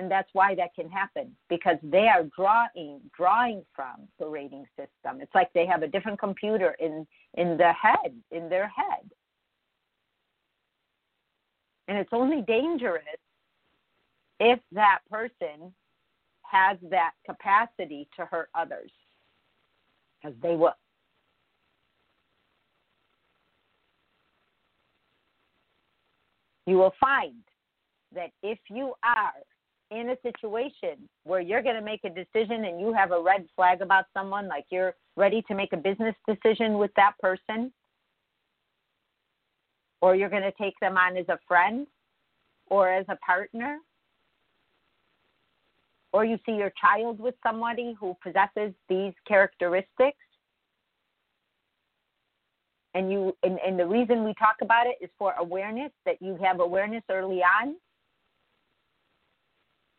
and 0.00 0.10
that's 0.10 0.30
why 0.32 0.54
that 0.54 0.74
can 0.74 0.88
happen 0.88 1.36
because 1.50 1.76
they 1.82 2.08
are 2.08 2.24
drawing 2.34 3.00
drawing 3.14 3.62
from 3.74 4.08
the 4.18 4.26
rating 4.26 4.64
system 4.76 5.20
it's 5.20 5.34
like 5.34 5.52
they 5.52 5.66
have 5.66 5.82
a 5.82 5.86
different 5.86 6.18
computer 6.18 6.74
in 6.80 7.06
in 7.34 7.58
the 7.58 7.72
head 7.72 8.14
in 8.30 8.48
their 8.48 8.68
head 8.68 9.10
and 11.90 11.98
it's 11.98 12.10
only 12.12 12.40
dangerous 12.42 13.02
if 14.38 14.60
that 14.70 15.00
person 15.10 15.74
has 16.42 16.78
that 16.88 17.10
capacity 17.26 18.08
to 18.16 18.24
hurt 18.24 18.48
others, 18.54 18.92
because 20.22 20.36
they 20.40 20.54
will. 20.54 20.72
You 26.66 26.76
will 26.76 26.94
find 27.00 27.42
that 28.14 28.30
if 28.44 28.58
you 28.68 28.94
are 29.02 29.32
in 29.90 30.10
a 30.10 30.16
situation 30.22 31.08
where 31.24 31.40
you're 31.40 31.62
going 31.62 31.74
to 31.74 31.82
make 31.82 32.04
a 32.04 32.08
decision 32.08 32.66
and 32.66 32.80
you 32.80 32.92
have 32.92 33.10
a 33.10 33.20
red 33.20 33.46
flag 33.56 33.80
about 33.82 34.04
someone, 34.14 34.46
like 34.46 34.66
you're 34.70 34.94
ready 35.16 35.42
to 35.48 35.56
make 35.56 35.72
a 35.72 35.76
business 35.76 36.14
decision 36.28 36.78
with 36.78 36.92
that 36.94 37.14
person, 37.18 37.72
or 40.00 40.14
you're 40.14 40.30
going 40.30 40.42
to 40.42 40.52
take 40.52 40.74
them 40.80 40.96
on 40.96 41.16
as 41.16 41.28
a 41.28 41.38
friend 41.46 41.86
or 42.66 42.92
as 42.92 43.04
a 43.08 43.16
partner, 43.16 43.78
or 46.12 46.24
you 46.24 46.38
see 46.46 46.52
your 46.52 46.72
child 46.80 47.20
with 47.20 47.34
somebody 47.42 47.96
who 47.98 48.16
possesses 48.22 48.72
these 48.88 49.12
characteristics. 49.26 50.18
And 52.94 53.12
you 53.12 53.36
and, 53.44 53.58
and 53.64 53.78
the 53.78 53.86
reason 53.86 54.24
we 54.24 54.34
talk 54.34 54.56
about 54.62 54.86
it 54.86 54.96
is 55.00 55.10
for 55.16 55.34
awareness, 55.38 55.92
that 56.06 56.20
you 56.20 56.36
have 56.42 56.58
awareness 56.58 57.04
early 57.08 57.40
on, 57.40 57.76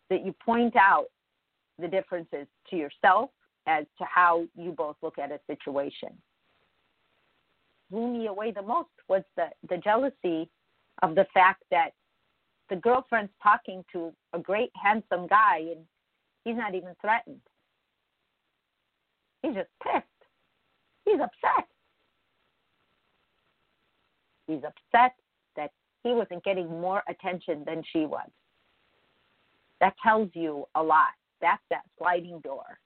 that 0.09 0.25
you 0.25 0.35
point 0.43 0.75
out 0.75 1.05
the 1.79 1.87
differences 1.87 2.47
to 2.69 2.75
yourself 2.75 3.29
as 3.65 3.85
to 3.97 4.03
how 4.13 4.45
you 4.55 4.71
both 4.71 4.97
look 5.01 5.17
at 5.17 5.31
a 5.31 5.39
situation 5.47 6.09
blew 7.91 8.07
me 8.07 8.27
away 8.27 8.51
the 8.51 8.61
most 8.61 8.89
was 9.07 9.23
the 9.35 9.49
the 9.69 9.77
jealousy 9.77 10.49
of 11.01 11.15
the 11.15 11.25
fact 11.33 11.63
that 11.69 11.91
the 12.69 12.75
girlfriend's 12.77 13.31
talking 13.43 13.83
to 13.91 14.13
a 14.33 14.39
great 14.39 14.71
handsome 14.81 15.27
guy 15.27 15.57
and 15.57 15.85
he's 16.45 16.55
not 16.55 16.73
even 16.73 16.95
threatened. 17.01 17.41
He's 19.43 19.55
just 19.55 19.69
pissed. 19.83 20.05
He's 21.05 21.15
upset. 21.15 21.67
He's 24.47 24.61
upset 24.63 25.15
that 25.55 25.71
he 26.03 26.11
wasn't 26.11 26.43
getting 26.43 26.67
more 26.67 27.03
attention 27.09 27.63
than 27.65 27.83
she 27.91 28.05
was. 28.05 28.29
That 29.81 29.95
tells 30.01 30.29
you 30.33 30.65
a 30.75 30.81
lot. 30.83 31.13
That's 31.41 31.61
that 31.71 31.81
sliding 31.97 32.39
door. 32.41 32.79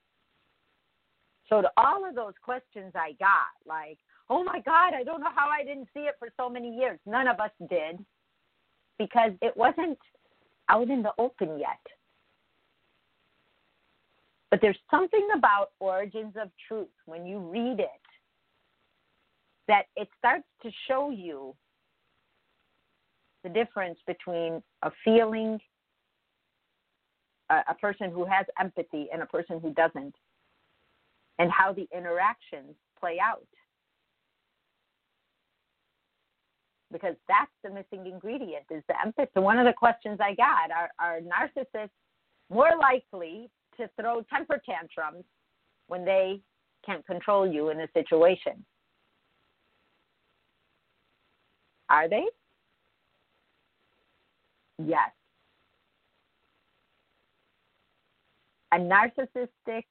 So 1.50 1.62
to 1.62 1.70
all 1.78 2.08
of 2.08 2.16
those 2.16 2.34
questions 2.42 2.94
I 2.96 3.12
got, 3.20 3.54
like, 3.68 4.00
oh 4.30 4.44
my 4.44 4.60
God, 4.66 4.94
I 4.94 5.04
don't 5.04 5.22
know 5.22 5.30
how 5.36 5.50
I 5.50 5.64
didn't 5.64 5.88
see 5.94 6.02
it 6.02 6.16
for 6.20 6.30
so 6.38 6.50
many 6.50 6.76
years. 6.76 7.00
None 7.06 7.28
of 7.28 7.40
us 7.40 7.52
did 7.70 8.04
because 8.98 9.32
it 9.42 9.56
wasn't 9.56 9.98
out 10.70 10.90
in 10.90 11.04
the 11.04 11.12
open 11.18 11.60
yet. 11.60 11.80
But 14.52 14.62
there's 14.62 14.78
something 14.90 15.28
about 15.36 15.72
Origins 15.80 16.34
of 16.42 16.50
Truth 16.68 16.88
when 17.06 17.26
you 17.26 17.40
read 17.40 17.80
it 17.80 17.90
that 19.68 19.86
it 19.96 20.08
starts 20.18 20.46
to 20.64 20.72
show 20.88 21.10
you 21.10 21.56
the 23.44 23.50
difference 23.50 24.00
between 24.08 24.62
a 24.84 24.92
feeling, 25.04 25.60
a, 27.50 27.62
a 27.70 27.76
person 27.76 28.12
who 28.12 28.26
has 28.26 28.46
empathy, 28.60 29.08
and 29.12 29.22
a 29.22 29.26
person 29.26 29.60
who 29.60 29.74
doesn't, 29.74 30.16
and 31.38 31.52
how 31.52 31.74
the 31.74 31.88
interactions 31.96 32.76
play 33.00 33.18
out. 33.22 33.48
Because 36.96 37.16
that's 37.28 37.52
the 37.62 37.70
missing 37.70 38.10
ingredient 38.10 38.64
is 38.72 38.82
the 38.88 38.94
empathy. 39.06 39.30
So 39.34 39.42
one 39.42 39.60
of 39.60 39.66
the 39.66 39.74
questions 39.74 40.18
I 40.22 40.34
got 40.34 40.72
are, 40.72 40.90
are 40.98 41.20
narcissists 41.20 41.90
more 42.50 42.72
likely 42.80 43.50
to 43.76 43.90
throw 44.00 44.22
temper 44.34 44.62
tantrums 44.66 45.26
when 45.88 46.06
they 46.06 46.40
can't 46.86 47.06
control 47.06 47.46
you 47.46 47.70
in 47.70 47.82
a 47.82 47.88
situation? 47.94 48.66
Are 51.90 52.08
they? 52.08 52.24
Yes. 54.82 55.12
A 58.72 58.78
narcissistic 58.78 59.84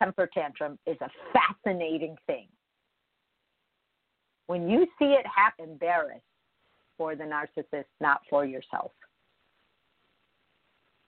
temper 0.00 0.30
tantrum 0.32 0.78
is 0.86 0.96
a 1.00 1.08
fascinating 1.32 2.14
thing 2.28 2.46
when 4.46 4.68
you 4.68 4.86
see 4.98 5.06
it 5.06 5.26
happen, 5.26 5.70
embarrassed 5.70 6.22
for 6.96 7.16
the 7.16 7.24
narcissist, 7.24 7.84
not 8.00 8.20
for 8.28 8.44
yourself. 8.44 8.92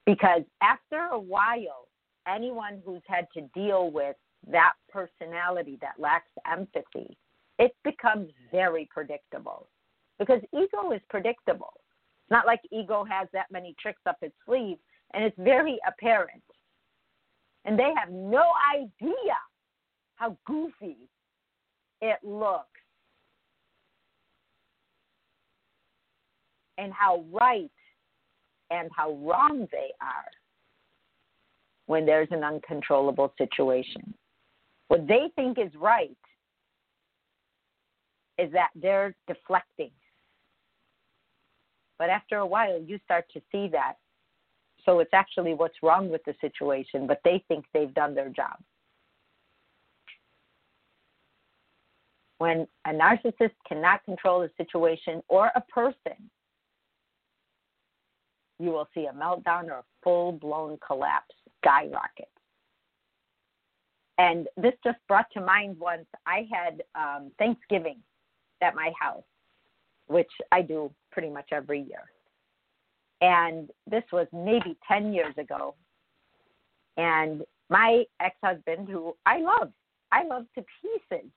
Because 0.05 0.41
after 0.61 1.07
a 1.11 1.19
while, 1.19 1.87
anyone 2.27 2.81
who's 2.85 3.01
had 3.07 3.27
to 3.33 3.41
deal 3.53 3.91
with 3.91 4.15
that 4.49 4.73
personality 4.89 5.77
that 5.81 5.99
lacks 5.99 6.31
empathy, 6.49 7.17
it 7.59 7.75
becomes 7.83 8.29
very 8.51 8.87
predictable. 8.91 9.67
Because 10.19 10.41
ego 10.53 10.91
is 10.93 11.01
predictable. 11.09 11.73
It's 11.75 12.31
not 12.31 12.45
like 12.45 12.61
ego 12.71 13.05
has 13.09 13.27
that 13.33 13.51
many 13.51 13.75
tricks 13.79 14.01
up 14.05 14.17
its 14.21 14.35
sleeve, 14.45 14.77
and 15.13 15.23
it's 15.23 15.37
very 15.37 15.77
apparent. 15.87 16.43
And 17.65 17.77
they 17.77 17.93
have 17.97 18.11
no 18.11 18.45
idea 18.75 19.37
how 20.15 20.37
goofy 20.45 20.97
it 22.01 22.19
looks 22.23 22.76
and 26.77 26.93
how 26.93 27.23
right 27.31 27.71
and 28.69 28.89
how 28.95 29.13
wrong 29.23 29.67
they 29.71 29.91
are 30.01 30.29
when 31.87 32.05
there's 32.05 32.27
an 32.31 32.43
uncontrollable 32.43 33.33
situation. 33.37 34.13
What 34.89 35.07
they 35.07 35.31
think 35.35 35.57
is 35.57 35.71
right 35.75 36.17
is 38.37 38.51
that 38.53 38.69
they're 38.75 39.15
deflecting. 39.27 39.91
But 41.97 42.09
after 42.09 42.37
a 42.37 42.45
while, 42.45 42.79
you 42.81 42.99
start 43.03 43.25
to 43.33 43.41
see 43.51 43.67
that. 43.69 43.95
So 44.85 44.99
it's 44.99 45.13
actually 45.13 45.53
what's 45.53 45.81
wrong 45.81 46.09
with 46.09 46.23
the 46.25 46.35
situation, 46.39 47.07
but 47.07 47.19
they 47.23 47.43
think 47.47 47.65
they've 47.73 47.93
done 47.93 48.13
their 48.13 48.29
job. 48.29 48.57
When 52.37 52.67
a 52.85 52.91
narcissist 52.91 53.55
cannot 53.67 54.03
control 54.05 54.43
a 54.43 54.49
situation 54.57 55.23
or 55.27 55.51
a 55.55 55.61
person, 55.61 56.29
you 58.59 58.71
will 58.71 58.87
see 58.93 59.05
a 59.05 59.13
meltdown 59.13 59.65
or 59.65 59.79
a 59.79 59.83
full 60.03 60.31
blown 60.31 60.77
collapse 60.85 61.35
skyrocket. 61.61 62.29
And 64.17 64.47
this 64.57 64.73
just 64.83 64.97
brought 65.07 65.27
to 65.33 65.41
mind 65.41 65.77
once 65.79 66.07
I 66.25 66.47
had 66.51 66.83
um, 66.95 67.31
Thanksgiving 67.37 67.97
at 68.61 68.73
my 68.75 68.91
house, 68.99 69.23
which 70.07 70.31
I 70.51 70.63
do 70.63 70.91
pretty 71.11 71.29
much 71.29 71.49
every 71.51 71.81
year. 71.81 72.03
And 73.21 73.69
this 73.89 74.03
was 74.11 74.27
maybe 74.33 74.75
10 74.87 75.13
years 75.13 75.35
ago. 75.37 75.75
And 76.97 77.43
my 77.69 78.03
ex 78.19 78.35
husband, 78.43 78.89
who 78.89 79.15
I 79.25 79.39
love, 79.39 79.71
I 80.11 80.23
love 80.23 80.45
to 80.55 80.65
pieces, 80.81 81.27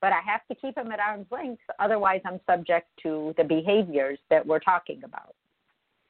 but 0.00 0.12
I 0.12 0.20
have 0.24 0.46
to 0.48 0.54
keep 0.54 0.76
him 0.76 0.92
at 0.92 1.00
arm's 1.00 1.26
length. 1.30 1.62
Otherwise, 1.80 2.20
I'm 2.24 2.40
subject 2.48 2.88
to 3.02 3.34
the 3.36 3.44
behaviors 3.44 4.18
that 4.30 4.46
we're 4.46 4.60
talking 4.60 5.02
about. 5.02 5.34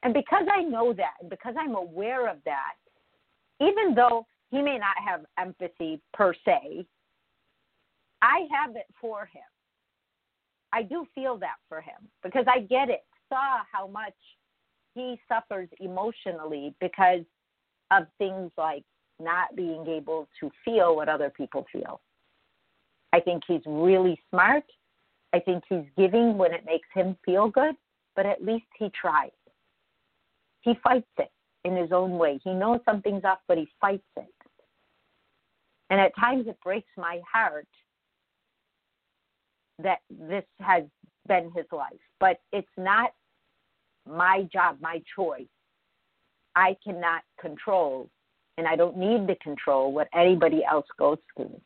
And 0.07 0.13
because 0.13 0.45
I 0.49 0.61
know 0.61 0.93
that, 0.93 1.15
and 1.19 1.29
because 1.29 1.55
I'm 1.59 1.75
aware 1.75 2.29
of 2.29 2.37
that, 2.45 2.75
even 3.59 3.93
though 3.93 4.25
he 4.51 4.61
may 4.61 4.77
not 4.77 4.95
have 5.05 5.25
empathy 5.37 5.99
per 6.13 6.33
se, 6.45 6.85
I 8.21 8.47
have 8.49 8.77
it 8.77 8.85
for 9.01 9.25
him. 9.25 9.41
I 10.71 10.83
do 10.83 11.05
feel 11.13 11.35
that 11.39 11.57
for 11.67 11.81
him 11.81 12.07
because 12.23 12.45
I 12.47 12.59
get 12.59 12.89
it, 12.89 13.03
saw 13.27 13.57
how 13.69 13.85
much 13.85 14.13
he 14.95 15.19
suffers 15.27 15.67
emotionally 15.81 16.73
because 16.79 17.25
of 17.91 18.03
things 18.17 18.49
like 18.57 18.85
not 19.19 19.57
being 19.57 19.87
able 19.87 20.29
to 20.39 20.49
feel 20.63 20.95
what 20.95 21.09
other 21.09 21.29
people 21.35 21.65
feel. 21.69 21.99
I 23.11 23.19
think 23.19 23.43
he's 23.45 23.59
really 23.65 24.17
smart. 24.29 24.63
I 25.33 25.41
think 25.41 25.65
he's 25.67 25.83
giving 25.97 26.37
when 26.37 26.53
it 26.53 26.63
makes 26.65 26.87
him 26.95 27.17
feel 27.25 27.49
good, 27.49 27.75
but 28.15 28.25
at 28.25 28.41
least 28.41 28.67
he 28.79 28.89
tries. 28.89 29.31
He 30.61 30.73
fights 30.83 31.07
it 31.17 31.31
in 31.63 31.75
his 31.75 31.91
own 31.91 32.17
way. 32.17 32.39
He 32.43 32.53
knows 32.53 32.79
something's 32.85 33.23
off, 33.23 33.39
but 33.47 33.57
he 33.57 33.67
fights 33.79 34.03
it. 34.15 34.33
And 35.89 35.99
at 35.99 36.15
times 36.15 36.47
it 36.47 36.57
breaks 36.63 36.89
my 36.97 37.21
heart 37.31 37.67
that 39.79 39.99
this 40.09 40.43
has 40.59 40.83
been 41.27 41.51
his 41.55 41.65
life. 41.71 41.93
But 42.19 42.39
it's 42.51 42.67
not 42.77 43.11
my 44.09 44.47
job, 44.51 44.77
my 44.81 45.01
choice. 45.15 45.47
I 46.55 46.75
cannot 46.83 47.21
control, 47.39 48.09
and 48.57 48.67
I 48.67 48.75
don't 48.75 48.97
need 48.97 49.27
to 49.27 49.35
control 49.35 49.91
what 49.93 50.07
anybody 50.13 50.63
else 50.65 50.87
goes 50.97 51.19
through. 51.35 51.61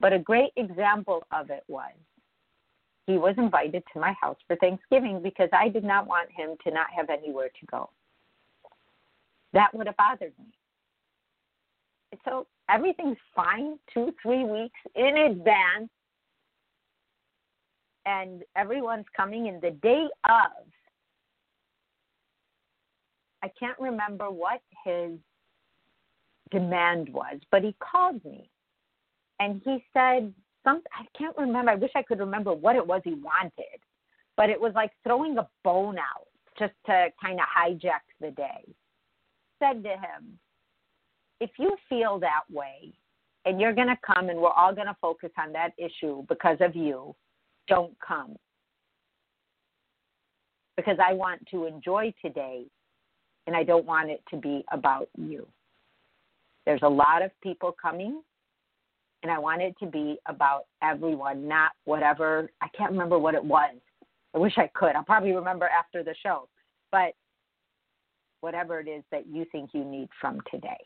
But 0.00 0.12
a 0.12 0.18
great 0.18 0.50
example 0.56 1.22
of 1.32 1.50
it 1.50 1.62
was 1.68 1.92
he 3.06 3.18
was 3.18 3.34
invited 3.38 3.82
to 3.92 4.00
my 4.00 4.14
house 4.20 4.36
for 4.46 4.56
Thanksgiving 4.56 5.22
because 5.22 5.48
I 5.52 5.68
did 5.68 5.84
not 5.84 6.06
want 6.06 6.28
him 6.30 6.56
to 6.64 6.70
not 6.72 6.86
have 6.94 7.08
anywhere 7.08 7.48
to 7.48 7.66
go. 7.66 7.90
That 9.52 9.72
would 9.74 9.86
have 9.86 9.96
bothered 9.96 10.32
me. 10.38 12.18
So 12.24 12.46
everything's 12.68 13.18
fine 13.34 13.78
two, 13.92 14.12
three 14.22 14.44
weeks 14.44 14.78
in 14.94 15.16
advance, 15.16 15.90
and 18.06 18.42
everyone's 18.56 19.06
coming 19.16 19.46
in 19.46 19.60
the 19.60 19.70
day 19.70 20.06
of. 20.24 20.66
I 23.42 23.50
can't 23.58 23.78
remember 23.78 24.30
what 24.30 24.60
his 24.84 25.12
demand 26.50 27.08
was, 27.08 27.38
but 27.50 27.62
he 27.62 27.74
called 27.80 28.24
me 28.24 28.48
and 29.40 29.60
he 29.64 29.84
said 29.92 30.32
some 30.66 30.82
I 30.92 31.04
can't 31.16 31.36
remember. 31.36 31.70
I 31.70 31.76
wish 31.76 31.92
I 31.94 32.02
could 32.02 32.18
remember 32.18 32.52
what 32.52 32.76
it 32.76 32.86
was 32.86 33.00
he 33.04 33.14
wanted, 33.14 33.80
but 34.36 34.50
it 34.50 34.60
was 34.60 34.72
like 34.74 34.90
throwing 35.04 35.38
a 35.38 35.48
bone 35.64 35.96
out 35.98 36.26
just 36.58 36.74
to 36.86 37.08
kind 37.22 37.38
of 37.38 37.46
hijack 37.46 38.02
the 38.20 38.30
day. 38.32 38.64
Said 39.62 39.82
to 39.84 39.90
him, 39.90 40.38
if 41.40 41.50
you 41.58 41.76
feel 41.88 42.18
that 42.18 42.42
way 42.50 42.92
and 43.44 43.60
you're 43.60 43.74
going 43.74 43.88
to 43.88 43.98
come 44.06 44.28
and 44.28 44.38
we're 44.38 44.50
all 44.50 44.74
going 44.74 44.86
to 44.86 44.96
focus 45.00 45.30
on 45.38 45.52
that 45.52 45.70
issue 45.78 46.24
because 46.28 46.58
of 46.60 46.74
you, 46.74 47.14
don't 47.68 47.94
come. 48.06 48.36
Because 50.76 50.98
I 51.04 51.14
want 51.14 51.46
to 51.50 51.66
enjoy 51.66 52.12
today 52.22 52.64
and 53.46 53.56
I 53.56 53.62
don't 53.62 53.86
want 53.86 54.10
it 54.10 54.22
to 54.30 54.36
be 54.36 54.64
about 54.72 55.08
you. 55.16 55.46
There's 56.64 56.82
a 56.82 56.88
lot 56.88 57.22
of 57.22 57.30
people 57.42 57.74
coming 57.80 58.20
and 59.26 59.34
I 59.34 59.40
wanted 59.40 59.70
it 59.70 59.78
to 59.84 59.90
be 59.90 60.18
about 60.26 60.66
everyone, 60.84 61.48
not 61.48 61.72
whatever. 61.84 62.48
I 62.60 62.68
can't 62.78 62.92
remember 62.92 63.18
what 63.18 63.34
it 63.34 63.44
was. 63.44 63.74
I 64.32 64.38
wish 64.38 64.52
I 64.56 64.70
could. 64.72 64.94
I'll 64.94 65.02
probably 65.02 65.32
remember 65.32 65.66
after 65.68 66.04
the 66.04 66.14
show. 66.22 66.48
But 66.92 67.14
whatever 68.40 68.78
it 68.78 68.86
is 68.86 69.02
that 69.10 69.26
you 69.26 69.44
think 69.50 69.70
you 69.72 69.84
need 69.84 70.08
from 70.20 70.38
today. 70.48 70.78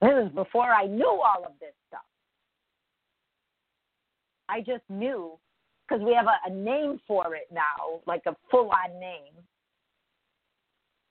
This 0.00 0.12
is 0.24 0.32
before 0.34 0.72
I 0.72 0.86
knew 0.86 1.06
all 1.22 1.44
of 1.44 1.52
this 1.60 1.74
stuff. 1.88 2.00
I 4.48 4.60
just 4.60 4.84
knew 4.88 5.38
because 5.86 6.02
we 6.02 6.14
have 6.14 6.28
a, 6.28 6.50
a 6.50 6.54
name 6.54 6.98
for 7.06 7.34
it 7.34 7.48
now, 7.52 8.00
like 8.06 8.22
a 8.24 8.34
full 8.50 8.70
on 8.70 8.98
name. 8.98 9.34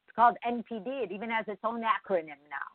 It's 0.08 0.16
called 0.16 0.38
NPD. 0.44 1.04
It 1.04 1.12
even 1.12 1.30
has 1.30 1.46
its 1.48 1.62
own 1.64 1.82
acronym 1.82 2.42
now. 2.50 2.75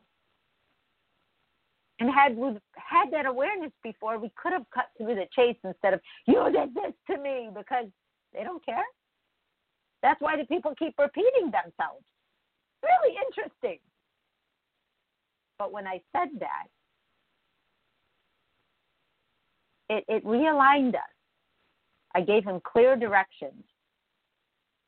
And 2.00 2.10
had 2.10 2.34
we 2.34 2.56
had 2.76 3.10
that 3.12 3.26
awareness 3.26 3.72
before, 3.82 4.18
we 4.18 4.32
could 4.42 4.52
have 4.52 4.64
cut 4.74 4.86
through 4.96 5.14
the 5.14 5.26
chase 5.36 5.56
instead 5.62 5.92
of, 5.94 6.00
you 6.26 6.42
did 6.50 6.74
this 6.74 6.94
to 7.10 7.22
me, 7.22 7.50
because 7.54 7.86
they 8.32 8.42
don't 8.42 8.64
care. 8.64 8.84
That's 10.02 10.20
why 10.20 10.36
the 10.36 10.46
people 10.46 10.74
keep 10.78 10.94
repeating 10.98 11.50
themselves. 11.52 12.04
Really 12.82 13.16
interesting. 13.26 13.78
But 15.58 15.72
when 15.72 15.86
I 15.86 16.00
said 16.16 16.28
that, 16.38 16.68
it, 19.90 20.04
it 20.08 20.24
realigned 20.24 20.94
us. 20.94 21.14
I 22.14 22.22
gave 22.22 22.44
him 22.44 22.60
clear 22.64 22.96
directions. 22.96 23.62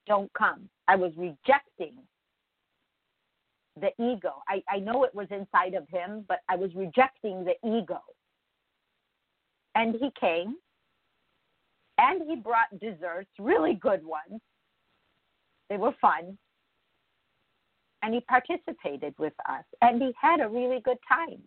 Don't 0.07 0.33
come. 0.33 0.71
I 0.89 0.97
was 0.97 1.13
rejecting 1.17 1.95
the 3.81 3.91
ego. 3.99 4.35
I, 4.49 4.63
I 4.69 4.79
know 4.79 5.05
it 5.05 5.15
was 5.15 5.29
inside 5.31 5.75
of 5.75 5.89
him, 5.89 6.25
but 6.29 6.41
I 6.49 6.57
was 6.57 6.71
rejecting 6.75 7.45
the 7.45 7.55
ego. 7.67 8.01
And 9.75 9.95
he 9.95 10.11
came 10.21 10.57
and 11.99 12.23
he 12.29 12.37
brought 12.37 12.79
desserts, 12.81 13.31
really 13.39 13.75
good 13.75 14.05
ones. 14.05 14.41
They 15.71 15.77
were 15.77 15.95
fun. 16.01 16.37
And 18.03 18.13
he 18.13 18.21
participated 18.21 19.15
with 19.19 19.33
us 19.49 19.65
and 19.81 20.03
he 20.03 20.13
had 20.21 20.41
a 20.41 20.49
really 20.49 20.81
good 20.81 20.99
time. 21.09 21.41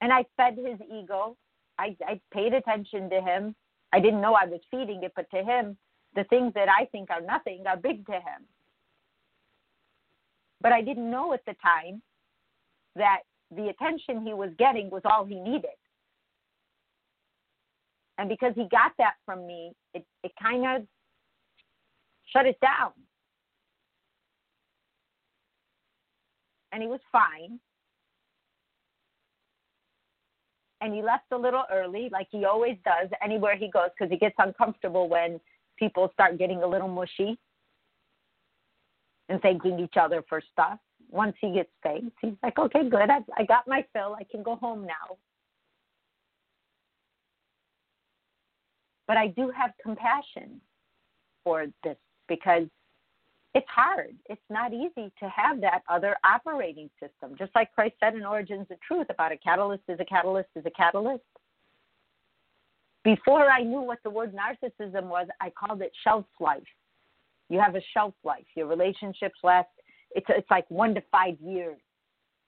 And 0.00 0.12
I 0.12 0.24
fed 0.36 0.56
his 0.56 0.78
ego. 0.90 1.36
I, 1.78 1.96
I 2.06 2.20
paid 2.32 2.54
attention 2.54 3.10
to 3.10 3.20
him. 3.20 3.54
I 3.92 4.00
didn't 4.00 4.20
know 4.20 4.34
I 4.34 4.46
was 4.46 4.60
feeding 4.70 5.02
it, 5.02 5.12
but 5.14 5.26
to 5.30 5.42
him, 5.42 5.76
the 6.14 6.24
things 6.24 6.52
that 6.54 6.68
I 6.68 6.86
think 6.86 7.10
are 7.10 7.20
nothing 7.20 7.64
are 7.66 7.76
big 7.76 8.06
to 8.06 8.12
him. 8.12 8.46
But 10.62 10.72
I 10.72 10.80
didn't 10.80 11.10
know 11.10 11.32
at 11.32 11.44
the 11.44 11.54
time 11.60 12.00
that 12.94 13.20
the 13.50 13.68
attention 13.68 14.24
he 14.24 14.32
was 14.32 14.50
getting 14.58 14.88
was 14.90 15.02
all 15.04 15.24
he 15.24 15.40
needed. 15.40 15.70
And 18.18 18.28
because 18.28 18.52
he 18.54 18.68
got 18.70 18.92
that 18.98 19.14
from 19.26 19.46
me, 19.46 19.72
it, 19.92 20.04
it 20.22 20.32
kind 20.40 20.64
of 20.64 20.86
shut 22.32 22.46
it 22.46 22.58
down. 22.60 22.92
And 26.70 26.82
he 26.82 26.88
was 26.88 27.00
fine. 27.10 27.58
And 30.80 30.94
he 30.94 31.02
left 31.02 31.24
a 31.32 31.36
little 31.36 31.64
early, 31.72 32.08
like 32.12 32.28
he 32.30 32.44
always 32.44 32.76
does 32.84 33.08
anywhere 33.22 33.56
he 33.56 33.68
goes, 33.68 33.88
because 33.96 34.10
he 34.10 34.18
gets 34.18 34.34
uncomfortable 34.38 35.08
when 35.08 35.40
people 35.76 36.10
start 36.12 36.38
getting 36.38 36.62
a 36.62 36.66
little 36.66 36.88
mushy 36.88 37.38
and 39.28 39.40
thanking 39.40 39.78
each 39.80 39.94
other 40.00 40.24
for 40.28 40.42
stuff. 40.52 40.78
Once 41.10 41.34
he 41.40 41.52
gets 41.52 41.70
thanked, 41.82 42.16
he's 42.20 42.32
like, 42.42 42.58
okay, 42.58 42.88
good. 42.88 43.10
I, 43.10 43.18
I 43.36 43.44
got 43.44 43.68
my 43.68 43.84
fill. 43.92 44.16
I 44.18 44.24
can 44.24 44.42
go 44.42 44.56
home 44.56 44.86
now. 44.86 45.16
But 49.06 49.16
I 49.16 49.28
do 49.28 49.50
have 49.50 49.72
compassion 49.82 50.60
for 51.44 51.66
this 51.84 51.96
because 52.28 52.66
it's 53.54 53.68
hard. 53.68 54.14
It's 54.30 54.40
not 54.48 54.72
easy 54.72 55.12
to 55.20 55.28
have 55.28 55.60
that 55.60 55.82
other 55.88 56.16
operating 56.24 56.88
system. 56.98 57.36
Just 57.38 57.54
like 57.54 57.72
Christ 57.72 57.94
said 58.00 58.14
in 58.14 58.24
Origins 58.24 58.66
of 58.70 58.80
Truth 58.80 59.08
about 59.10 59.32
a 59.32 59.36
catalyst 59.36 59.82
is 59.88 60.00
a 60.00 60.04
catalyst 60.04 60.48
is 60.56 60.64
a 60.64 60.70
catalyst. 60.70 61.22
Before 63.04 63.50
I 63.50 63.62
knew 63.62 63.80
what 63.80 63.98
the 64.04 64.10
word 64.10 64.32
narcissism 64.34 65.04
was, 65.04 65.26
I 65.40 65.50
called 65.50 65.82
it 65.82 65.92
shelf 66.04 66.24
life. 66.40 66.62
You 67.52 67.60
have 67.60 67.76
a 67.76 67.82
shelf 67.94 68.14
life. 68.24 68.46
Your 68.56 68.66
relationships 68.66 69.38
last, 69.42 69.68
it's, 70.12 70.26
it's 70.28 70.50
like 70.50 70.68
one 70.70 70.94
to 70.94 71.02
five 71.12 71.36
years, 71.40 71.78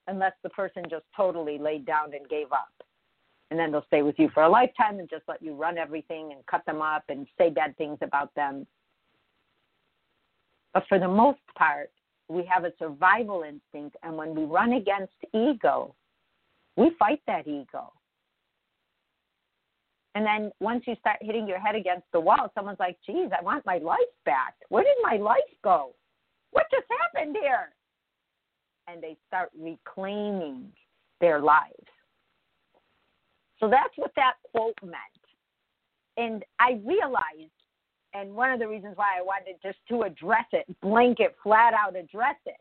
unless 0.08 0.32
the 0.42 0.50
person 0.50 0.82
just 0.90 1.04
totally 1.16 1.58
laid 1.58 1.86
down 1.86 2.14
and 2.14 2.28
gave 2.28 2.50
up. 2.52 2.72
And 3.50 3.60
then 3.60 3.70
they'll 3.70 3.84
stay 3.86 4.02
with 4.02 4.18
you 4.18 4.30
for 4.32 4.42
a 4.42 4.48
lifetime 4.48 4.98
and 4.98 5.08
just 5.08 5.24
let 5.28 5.42
you 5.42 5.54
run 5.54 5.78
everything 5.78 6.32
and 6.32 6.44
cut 6.46 6.64
them 6.66 6.82
up 6.82 7.04
and 7.08 7.26
say 7.38 7.50
bad 7.50 7.76
things 7.76 7.98
about 8.02 8.34
them 8.34 8.66
but 10.74 10.84
for 10.88 10.98
the 10.98 11.08
most 11.08 11.38
part, 11.56 11.90
we 12.28 12.44
have 12.52 12.64
a 12.64 12.72
survival 12.78 13.44
instinct, 13.44 13.96
and 14.02 14.16
when 14.16 14.34
we 14.34 14.44
run 14.44 14.72
against 14.72 15.14
ego, 15.32 15.94
we 16.76 16.90
fight 16.98 17.20
that 17.28 17.46
ego. 17.46 17.92
And 20.14 20.24
then 20.24 20.52
once 20.60 20.84
you 20.86 20.94
start 21.00 21.16
hitting 21.20 21.48
your 21.48 21.58
head 21.58 21.74
against 21.74 22.06
the 22.12 22.20
wall, 22.20 22.50
someone's 22.54 22.78
like, 22.78 22.96
geez, 23.04 23.30
I 23.36 23.42
want 23.42 23.66
my 23.66 23.78
life 23.78 23.98
back. 24.24 24.54
Where 24.68 24.84
did 24.84 24.96
my 25.02 25.16
life 25.16 25.40
go? 25.62 25.94
What 26.52 26.66
just 26.70 26.86
happened 27.02 27.36
here? 27.40 27.70
And 28.86 29.02
they 29.02 29.16
start 29.26 29.50
reclaiming 29.58 30.68
their 31.20 31.40
lives. 31.40 31.74
So 33.58 33.68
that's 33.68 33.94
what 33.96 34.12
that 34.16 34.34
quote 34.52 34.78
meant. 34.82 34.94
And 36.16 36.44
I 36.60 36.80
realized 36.84 37.50
and 38.14 38.32
one 38.32 38.52
of 38.52 38.60
the 38.60 38.68
reasons 38.68 38.96
why 38.96 39.18
I 39.18 39.22
wanted 39.22 39.56
just 39.60 39.78
to 39.88 40.02
address 40.02 40.46
it, 40.52 40.64
blanket, 40.80 41.34
flat 41.42 41.74
out 41.74 41.96
address 41.96 42.36
it, 42.46 42.60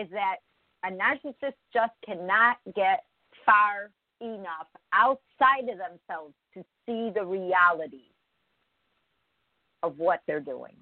is 0.00 0.08
that 0.12 0.36
a 0.84 0.90
narcissist 0.90 1.56
just 1.74 1.92
cannot 2.06 2.58
get 2.76 3.04
far 3.50 3.90
enough 4.20 4.68
outside 4.92 5.68
of 5.70 5.78
themselves 5.78 6.34
to 6.54 6.62
see 6.86 7.10
the 7.14 7.24
reality 7.24 8.10
of 9.82 9.98
what 9.98 10.20
they're 10.26 10.40
doing. 10.40 10.74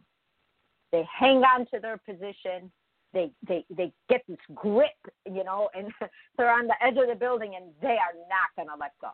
They 0.92 1.04
hang 1.18 1.38
on 1.38 1.66
to 1.72 1.80
their 1.80 1.98
position. 1.98 2.70
They 3.14 3.30
they 3.46 3.64
they 3.74 3.92
get 4.08 4.22
this 4.28 4.38
grip, 4.54 4.90
you 5.26 5.44
know, 5.44 5.70
and 5.74 5.92
they're 6.36 6.50
on 6.50 6.66
the 6.66 6.74
edge 6.82 6.96
of 6.96 7.08
the 7.08 7.14
building, 7.14 7.54
and 7.56 7.66
they 7.80 7.96
are 7.96 8.14
not 8.28 8.50
going 8.56 8.68
to 8.68 8.74
let 8.78 8.92
go. 9.00 9.10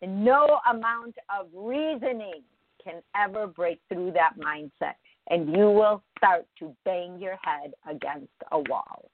And 0.00 0.24
no 0.24 0.60
amount 0.70 1.16
of 1.28 1.46
reasoning 1.52 2.42
can 2.82 3.02
ever 3.16 3.46
break 3.48 3.80
through 3.92 4.12
that 4.12 4.34
mindset. 4.38 4.94
And 5.30 5.48
you 5.50 5.70
will 5.70 6.02
start 6.16 6.46
to 6.60 6.74
bang 6.84 7.18
your 7.20 7.36
head 7.42 7.72
against 7.88 8.32
a 8.52 8.60
wall. 8.60 9.10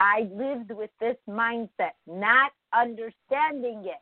I 0.00 0.28
lived 0.32 0.70
with 0.70 0.90
this 0.98 1.16
mindset, 1.28 1.92
not 2.06 2.52
understanding 2.74 3.84
it 3.84 4.00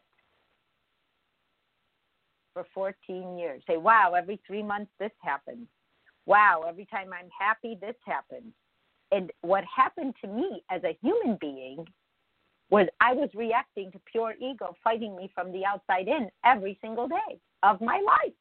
for 2.54 2.64
14 2.72 3.36
years. 3.36 3.62
Say, 3.66 3.76
wow, 3.76 4.14
every 4.16 4.40
three 4.46 4.62
months 4.62 4.92
this 5.00 5.10
happens. 5.20 5.66
Wow, 6.24 6.64
every 6.68 6.86
time 6.86 7.10
I'm 7.12 7.28
happy, 7.36 7.76
this 7.80 7.96
happens. 8.06 8.52
And 9.10 9.32
what 9.40 9.64
happened 9.64 10.14
to 10.22 10.28
me 10.28 10.62
as 10.70 10.82
a 10.84 10.96
human 11.02 11.36
being 11.40 11.84
was 12.70 12.86
I 13.00 13.14
was 13.14 13.30
reacting 13.34 13.90
to 13.92 14.00
pure 14.10 14.34
ego 14.38 14.76
fighting 14.84 15.16
me 15.16 15.30
from 15.34 15.50
the 15.52 15.64
outside 15.64 16.06
in 16.06 16.28
every 16.44 16.78
single 16.82 17.08
day 17.08 17.40
of 17.62 17.80
my 17.80 18.00
life. 18.04 18.34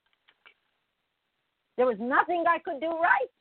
There 1.77 1.85
was 1.85 1.97
nothing 1.99 2.43
I 2.47 2.59
could 2.59 2.81
do 2.81 2.89
right. 2.89 3.31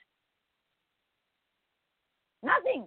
Nothing. 2.42 2.86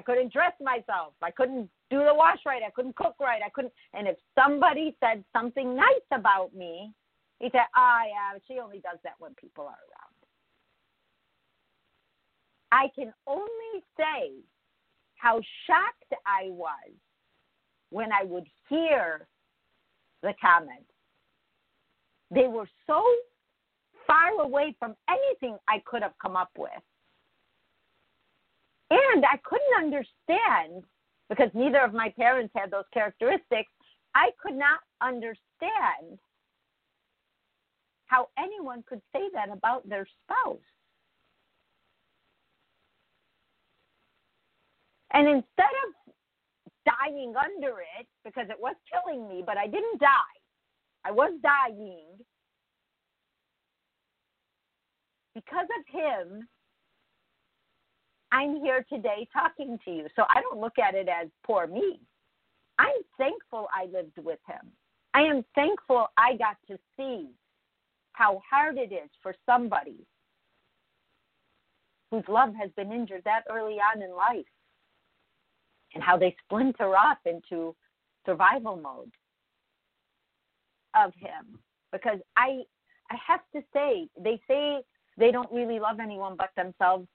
I 0.00 0.02
couldn't 0.02 0.32
dress 0.32 0.54
myself. 0.62 1.12
I 1.20 1.30
couldn't 1.30 1.68
do 1.90 1.98
the 1.98 2.14
wash 2.14 2.38
right. 2.46 2.62
I 2.66 2.70
couldn't 2.70 2.96
cook 2.96 3.16
right. 3.20 3.42
I 3.44 3.50
couldn't. 3.50 3.74
And 3.92 4.08
if 4.08 4.16
somebody 4.34 4.96
said 4.98 5.22
something 5.30 5.76
nice 5.76 6.08
about 6.10 6.54
me, 6.54 6.94
he 7.38 7.50
said, 7.52 7.66
"Ah, 7.76 8.00
oh, 8.00 8.08
yeah, 8.08 8.38
she 8.48 8.58
only 8.60 8.78
does 8.78 8.98
that 9.04 9.16
when 9.18 9.34
people 9.34 9.64
are 9.64 9.68
around." 9.68 10.16
I 12.72 12.88
can 12.94 13.12
only 13.26 13.84
say 13.98 14.42
how 15.16 15.38
shocked 15.66 16.14
I 16.26 16.48
was 16.48 16.92
when 17.90 18.10
I 18.10 18.24
would 18.24 18.46
hear 18.70 19.28
the 20.22 20.32
comments. 20.40 20.90
They 22.30 22.46
were 22.46 22.68
so 22.86 23.04
far 24.06 24.30
away 24.40 24.74
from 24.78 24.96
anything 25.10 25.58
I 25.68 25.82
could 25.84 26.02
have 26.02 26.14
come 26.22 26.36
up 26.36 26.52
with. 26.56 26.70
And 28.90 29.24
I 29.24 29.36
couldn't 29.44 29.84
understand 29.84 30.84
because 31.28 31.50
neither 31.54 31.80
of 31.80 31.94
my 31.94 32.12
parents 32.18 32.52
had 32.56 32.70
those 32.70 32.84
characteristics. 32.92 33.70
I 34.14 34.30
could 34.42 34.56
not 34.56 34.80
understand 35.00 36.18
how 38.06 38.26
anyone 38.36 38.82
could 38.88 39.00
say 39.12 39.22
that 39.34 39.48
about 39.52 39.88
their 39.88 40.06
spouse. 40.24 40.58
And 45.12 45.28
instead 45.28 45.74
of 45.86 46.14
dying 46.84 47.34
under 47.36 47.80
it, 47.98 48.06
because 48.24 48.46
it 48.50 48.58
was 48.58 48.74
killing 48.90 49.28
me, 49.28 49.42
but 49.46 49.56
I 49.56 49.66
didn't 49.66 50.00
die, 50.00 50.36
I 51.04 51.12
was 51.12 51.32
dying. 51.42 52.06
Because 55.34 55.66
of 55.78 55.84
him, 55.94 56.48
I'm 58.32 58.60
here 58.60 58.84
today 58.88 59.28
talking 59.32 59.78
to 59.84 59.90
you. 59.90 60.06
So 60.16 60.22
I 60.28 60.40
don't 60.40 60.60
look 60.60 60.78
at 60.78 60.94
it 60.94 61.08
as 61.08 61.28
poor 61.44 61.66
me. 61.66 62.00
I'm 62.78 63.02
thankful 63.18 63.66
I 63.74 63.86
lived 63.86 64.16
with 64.18 64.38
him. 64.46 64.70
I 65.14 65.22
am 65.22 65.44
thankful 65.54 66.06
I 66.16 66.36
got 66.36 66.56
to 66.68 66.78
see 66.96 67.28
how 68.12 68.40
hard 68.48 68.78
it 68.78 68.92
is 68.92 69.10
for 69.22 69.34
somebody 69.46 70.06
whose 72.10 72.24
love 72.28 72.54
has 72.54 72.70
been 72.76 72.92
injured 72.92 73.22
that 73.24 73.42
early 73.50 73.78
on 73.78 74.02
in 74.02 74.14
life 74.14 74.46
and 75.94 76.02
how 76.02 76.16
they 76.16 76.34
splinter 76.44 76.96
off 76.96 77.18
into 77.24 77.74
survival 78.26 78.76
mode 78.76 79.10
of 80.94 81.12
him 81.14 81.58
because 81.92 82.18
i 82.36 82.60
i 83.10 83.16
have 83.26 83.40
to 83.54 83.62
say 83.72 84.08
they 84.20 84.40
say 84.48 84.80
they 85.16 85.30
don't 85.30 85.50
really 85.52 85.78
love 85.78 86.00
anyone 86.00 86.34
but 86.36 86.50
themselves 86.56 87.06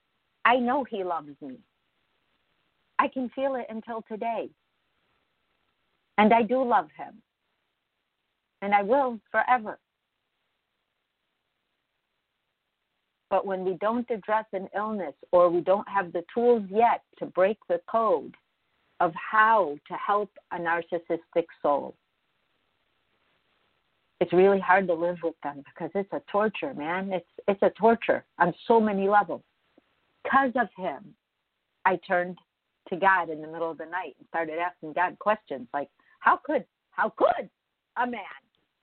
i 0.46 0.56
know 0.56 0.84
he 0.84 1.04
loves 1.04 1.36
me 1.42 1.58
i 2.98 3.06
can 3.08 3.28
feel 3.34 3.56
it 3.56 3.66
until 3.68 4.02
today 4.08 4.48
and 6.16 6.32
i 6.32 6.42
do 6.42 6.64
love 6.64 6.88
him 6.96 7.14
and 8.62 8.74
i 8.74 8.82
will 8.82 9.20
forever 9.30 9.78
but 13.30 13.46
when 13.46 13.64
we 13.64 13.74
don't 13.80 14.08
address 14.10 14.46
an 14.52 14.68
illness 14.74 15.14
or 15.32 15.50
we 15.50 15.60
don't 15.60 15.88
have 15.88 16.12
the 16.12 16.24
tools 16.32 16.62
yet 16.70 17.02
to 17.18 17.26
break 17.26 17.58
the 17.68 17.80
code 17.90 18.34
of 19.00 19.12
how 19.14 19.76
to 19.88 19.94
help 19.94 20.30
a 20.52 20.56
narcissistic 20.56 21.46
soul. 21.60 21.94
It's 24.20 24.32
really 24.32 24.60
hard 24.60 24.86
to 24.86 24.94
live 24.94 25.18
with 25.22 25.34
them 25.42 25.62
because 25.66 25.90
it's 25.94 26.12
a 26.12 26.22
torture, 26.30 26.72
man. 26.72 27.12
It's 27.12 27.26
it's 27.46 27.62
a 27.62 27.70
torture 27.78 28.24
on 28.38 28.54
so 28.66 28.80
many 28.80 29.08
levels. 29.08 29.42
Because 30.26 30.52
of 30.60 30.68
him, 30.76 31.14
I 31.84 31.96
turned 32.06 32.36
to 32.88 32.96
God 32.96 33.30
in 33.30 33.40
the 33.40 33.46
middle 33.46 33.70
of 33.70 33.78
the 33.78 33.86
night 33.86 34.16
and 34.18 34.26
started 34.28 34.58
asking 34.58 34.92
God 34.92 35.18
questions 35.18 35.68
like, 35.72 35.88
how 36.18 36.40
could 36.44 36.64
how 36.90 37.12
could 37.16 37.48
a 37.96 38.06
man 38.06 38.20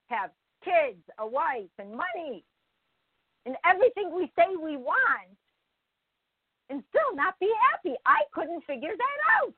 have 0.07 0.29
kids, 0.63 1.01
a 1.19 1.27
wife, 1.27 1.69
and 1.79 1.91
money, 1.91 2.45
and 3.45 3.55
everything 3.65 4.11
we 4.15 4.31
say 4.37 4.55
we 4.55 4.77
want, 4.77 5.35
and 6.69 6.81
still 6.89 7.15
not 7.15 7.37
be 7.39 7.51
happy? 7.71 7.95
I 8.05 8.21
couldn't 8.33 8.63
figure 8.65 8.93
that 8.95 9.41
out. 9.41 9.53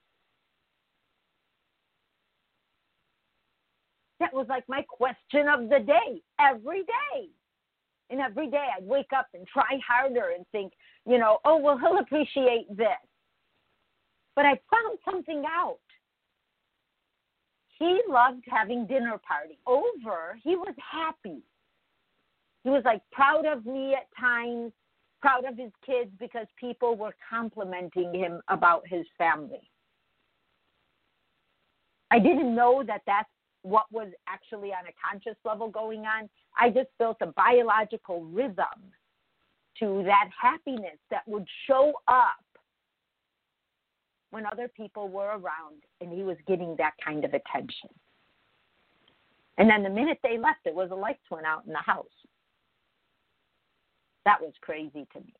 That 4.19 4.33
was 4.33 4.47
like 4.49 4.63
my 4.67 4.83
question 4.87 5.47
of 5.49 5.69
the 5.69 5.79
day 5.85 6.21
every 6.39 6.83
day. 6.83 7.27
And 8.09 8.21
every 8.21 8.49
day 8.49 8.67
I'd 8.77 8.85
wake 8.85 9.11
up 9.15 9.27
and 9.33 9.47
try 9.47 9.79
harder 9.85 10.29
and 10.35 10.45
think, 10.51 10.73
you 11.05 11.17
know, 11.17 11.39
oh, 11.45 11.57
well, 11.57 11.77
he'll 11.77 11.99
appreciate 11.99 12.67
this. 12.75 12.87
But 14.35 14.45
I 14.45 14.59
found 14.69 14.99
something 15.05 15.43
out. 15.47 15.79
He 17.77 18.01
loved 18.09 18.43
having 18.47 18.87
dinner 18.87 19.19
party. 19.27 19.57
Over, 19.67 20.37
he 20.43 20.55
was 20.55 20.73
happy. 20.77 21.41
He 22.63 22.69
was 22.69 22.83
like 22.85 23.01
proud 23.11 23.45
of 23.45 23.65
me 23.65 23.93
at 23.93 24.07
times, 24.19 24.71
proud 25.21 25.45
of 25.45 25.57
his 25.57 25.71
kids 25.85 26.09
because 26.19 26.47
people 26.59 26.95
were 26.95 27.15
complimenting 27.29 28.13
him 28.13 28.41
about 28.47 28.87
his 28.87 29.05
family. 29.17 29.69
I 32.11 32.19
didn't 32.19 32.55
know 32.55 32.83
that 32.87 33.01
that's 33.05 33.29
what 33.61 33.85
was 33.91 34.09
actually 34.27 34.69
on 34.69 34.85
a 34.87 35.11
conscious 35.11 35.37
level 35.43 35.67
going 35.67 36.01
on. 36.01 36.29
I 36.57 36.69
just 36.69 36.89
built 36.97 37.17
a 37.21 37.27
biological 37.27 38.23
rhythm 38.25 38.93
to 39.79 40.03
that 40.05 40.29
happiness 40.39 40.97
that 41.11 41.27
would 41.27 41.45
show 41.67 41.93
up 42.07 42.35
when 44.31 44.45
other 44.45 44.67
people 44.67 45.07
were 45.09 45.29
around 45.29 45.83
and 46.01 46.11
he 46.11 46.23
was 46.23 46.37
getting 46.47 46.75
that 46.77 46.93
kind 47.03 47.23
of 47.23 47.33
attention. 47.33 47.89
And 49.57 49.69
then 49.69 49.83
the 49.83 49.89
minute 49.89 50.19
they 50.23 50.37
left, 50.37 50.59
it 50.65 50.75
was 50.75 50.89
the 50.89 50.95
lights 50.95 51.23
went 51.31 51.45
out 51.45 51.63
in 51.65 51.71
the 51.71 51.79
house. 51.79 52.05
That 54.25 54.41
was 54.41 54.53
crazy 54.61 55.07
to 55.13 55.19
me. 55.19 55.33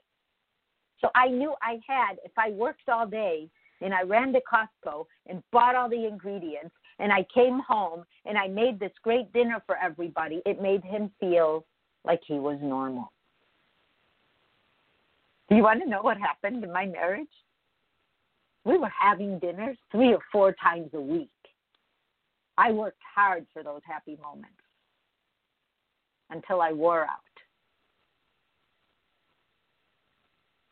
So 1.02 1.10
I 1.14 1.28
knew 1.28 1.54
I 1.62 1.80
had, 1.86 2.18
if 2.24 2.32
I 2.38 2.52
worked 2.52 2.88
all 2.88 3.06
day 3.06 3.50
and 3.82 3.94
I 3.94 4.04
ran 4.04 4.32
to 4.34 4.40
Costco 4.42 5.06
and 5.28 5.44
bought 5.52 5.76
all 5.76 5.90
the 5.90 6.08
ingredients 6.08 6.74
and 7.00 7.12
I 7.12 7.26
came 7.34 7.60
home 7.68 8.06
and 8.26 8.38
I 8.38 8.48
made 8.48 8.80
this 8.80 8.94
great 9.04 9.32
dinner 9.34 9.62
for 9.66 9.76
everybody, 9.78 10.42
it 10.46 10.62
made 10.62 10.84
him 10.84 11.12
feel 11.20 11.66
like 12.06 12.22
he 12.26 12.36
was 12.36 12.58
normal. 12.62 13.12
Do 15.50 15.56
you 15.56 15.64
want 15.64 15.82
to 15.84 15.90
know 15.90 16.02
what 16.02 16.18
happened 16.18 16.64
in 16.64 16.72
my 16.72 16.86
marriage? 16.86 17.28
We 18.64 18.78
were 18.78 18.92
having 19.00 19.38
dinners 19.40 19.78
three 19.92 20.14
or 20.14 20.20
four 20.32 20.56
times 20.62 20.90
a 20.94 21.02
week. 21.02 21.30
I 22.58 22.72
worked 22.72 23.02
hard 23.16 23.46
for 23.54 23.62
those 23.62 23.82
happy 23.86 24.18
moments 24.22 24.56
until 26.32 26.62
I 26.62 26.72
wore 26.72 27.04
out. 27.04 27.20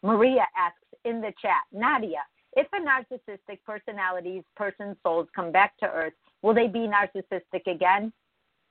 Maria 0.01 0.45
asks 0.57 0.77
in 1.05 1.21
the 1.21 1.33
chat, 1.41 1.61
Nadia, 1.71 2.23
if 2.55 2.67
a 2.73 2.77
narcissistic 2.77 3.59
personality's 3.65 4.43
person's 4.55 4.97
souls 5.03 5.27
come 5.35 5.51
back 5.51 5.77
to 5.77 5.85
Earth, 5.85 6.13
will 6.41 6.53
they 6.53 6.67
be 6.67 6.87
narcissistic 6.87 7.67
again? 7.67 8.11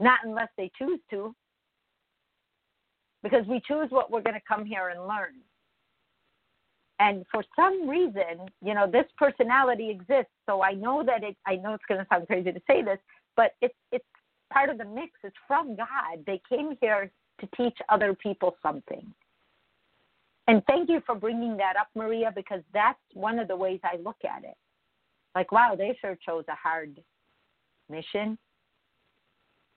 Not 0.01 0.21
unless 0.25 0.49
they 0.57 0.71
choose 0.79 1.01
to. 1.11 1.35
Because 3.23 3.47
we 3.47 3.61
choose 3.67 3.91
what 3.91 4.11
we're 4.11 4.23
going 4.23 4.35
to 4.35 4.43
come 4.47 4.65
here 4.65 4.89
and 4.89 5.07
learn. 5.07 5.35
And 6.99 7.25
for 7.33 7.45
some 7.57 7.89
reason, 7.89 8.49
you 8.65 8.75
know, 8.75 8.87
this 8.91 9.07
personality 9.17 9.91
exists. 9.91 10.33
So 10.47 10.63
I 10.63 10.73
know 10.73 11.03
that 11.05 11.25
it, 11.25 11.37
I 11.47 11.57
know 11.57 11.75
it's 11.75 11.85
going 11.89 12.01
to 12.01 12.07
sound 12.13 12.27
crazy 12.27 12.53
to 12.53 12.61
say 12.67 12.83
this, 12.83 12.99
but 13.37 13.53
it's, 13.61 13.75
it's 13.91 14.05
part 14.53 14.71
of 14.71 14.79
the 14.79 14.85
mix. 14.85 15.13
It's 15.25 15.37
from 15.49 15.75
God. 15.75 16.25
They 16.27 16.41
came 16.49 16.77
here 16.81 17.11
to 17.41 17.49
teach 17.57 17.77
other 17.89 18.15
people 18.15 18.57
something. 18.63 19.13
And 20.49 20.63
thank 20.67 20.89
you 20.89 21.03
for 21.07 21.15
bringing 21.15 21.57
that 21.57 21.77
up, 21.77 21.89
Maria, 21.95 22.33
because 22.35 22.61
that's 22.75 22.99
one 23.15 23.39
of 23.39 23.49
the 23.49 23.57
ways 23.57 23.81
I 23.85 23.97
look 23.97 24.17
at 24.25 24.45
it. 24.45 24.57
Like, 25.35 25.53
wow, 25.53 25.75
they 25.77 25.97
sure 26.01 26.19
chose 26.25 26.45
a 26.49 26.55
hard 26.55 27.01
mission 27.89 28.37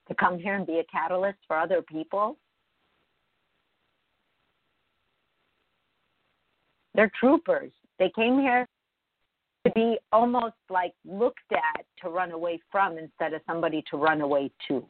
to 0.08 0.16
come 0.16 0.38
here 0.38 0.56
and 0.56 0.68
be 0.68 0.80
a 0.80 0.84
catalyst 0.86 1.40
for 1.48 1.58
other 1.58 1.82
people. 1.82 2.38
They're 6.96 7.12
troopers. 7.20 7.72
They 8.00 8.12
came 8.16 8.40
here 8.40 8.68
to 9.66 9.72
be 9.72 9.98
almost 10.12 10.56
like 10.70 10.94
looked 11.06 11.52
at 11.52 11.86
to 12.02 12.10
run 12.10 12.32
away 12.32 12.60
from 12.72 12.98
instead 12.98 13.34
of 13.34 13.42
somebody 13.48 13.84
to 13.92 13.98
run 13.98 14.22
away 14.22 14.52
to. 14.68 14.86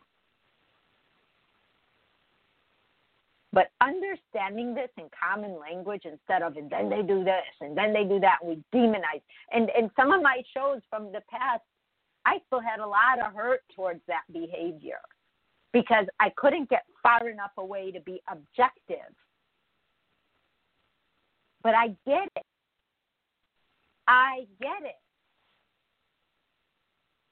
But 3.51 3.67
understanding 3.81 4.75
this 4.75 4.89
in 4.97 5.05
common 5.17 5.57
language 5.57 6.01
instead 6.03 6.41
of 6.41 6.57
and 6.57 6.69
then 6.69 6.89
they 6.89 7.01
do 7.01 7.23
this 7.23 7.45
and 7.61 7.75
then 7.75 7.93
they 7.93 8.03
do 8.03 8.19
that 8.19 8.39
we 8.43 8.61
demonize. 8.73 9.21
And 9.51 9.69
and 9.69 9.89
some 9.95 10.11
of 10.11 10.21
my 10.21 10.43
shows 10.53 10.81
from 10.89 11.05
the 11.13 11.21
past, 11.29 11.63
I 12.25 12.39
still 12.47 12.59
had 12.59 12.81
a 12.81 12.87
lot 12.87 13.25
of 13.25 13.33
hurt 13.33 13.61
towards 13.73 14.01
that 14.07 14.23
behavior 14.31 14.99
because 15.71 16.05
I 16.19 16.31
couldn't 16.35 16.69
get 16.69 16.83
far 17.01 17.29
enough 17.29 17.51
away 17.57 17.91
to 17.91 18.01
be 18.01 18.21
objective. 18.29 19.15
But 21.65 21.73
I 21.73 21.87
get 22.05 22.29
it. 22.35 22.45
I 24.07 24.45
get 24.61 24.83
it. 24.83 24.99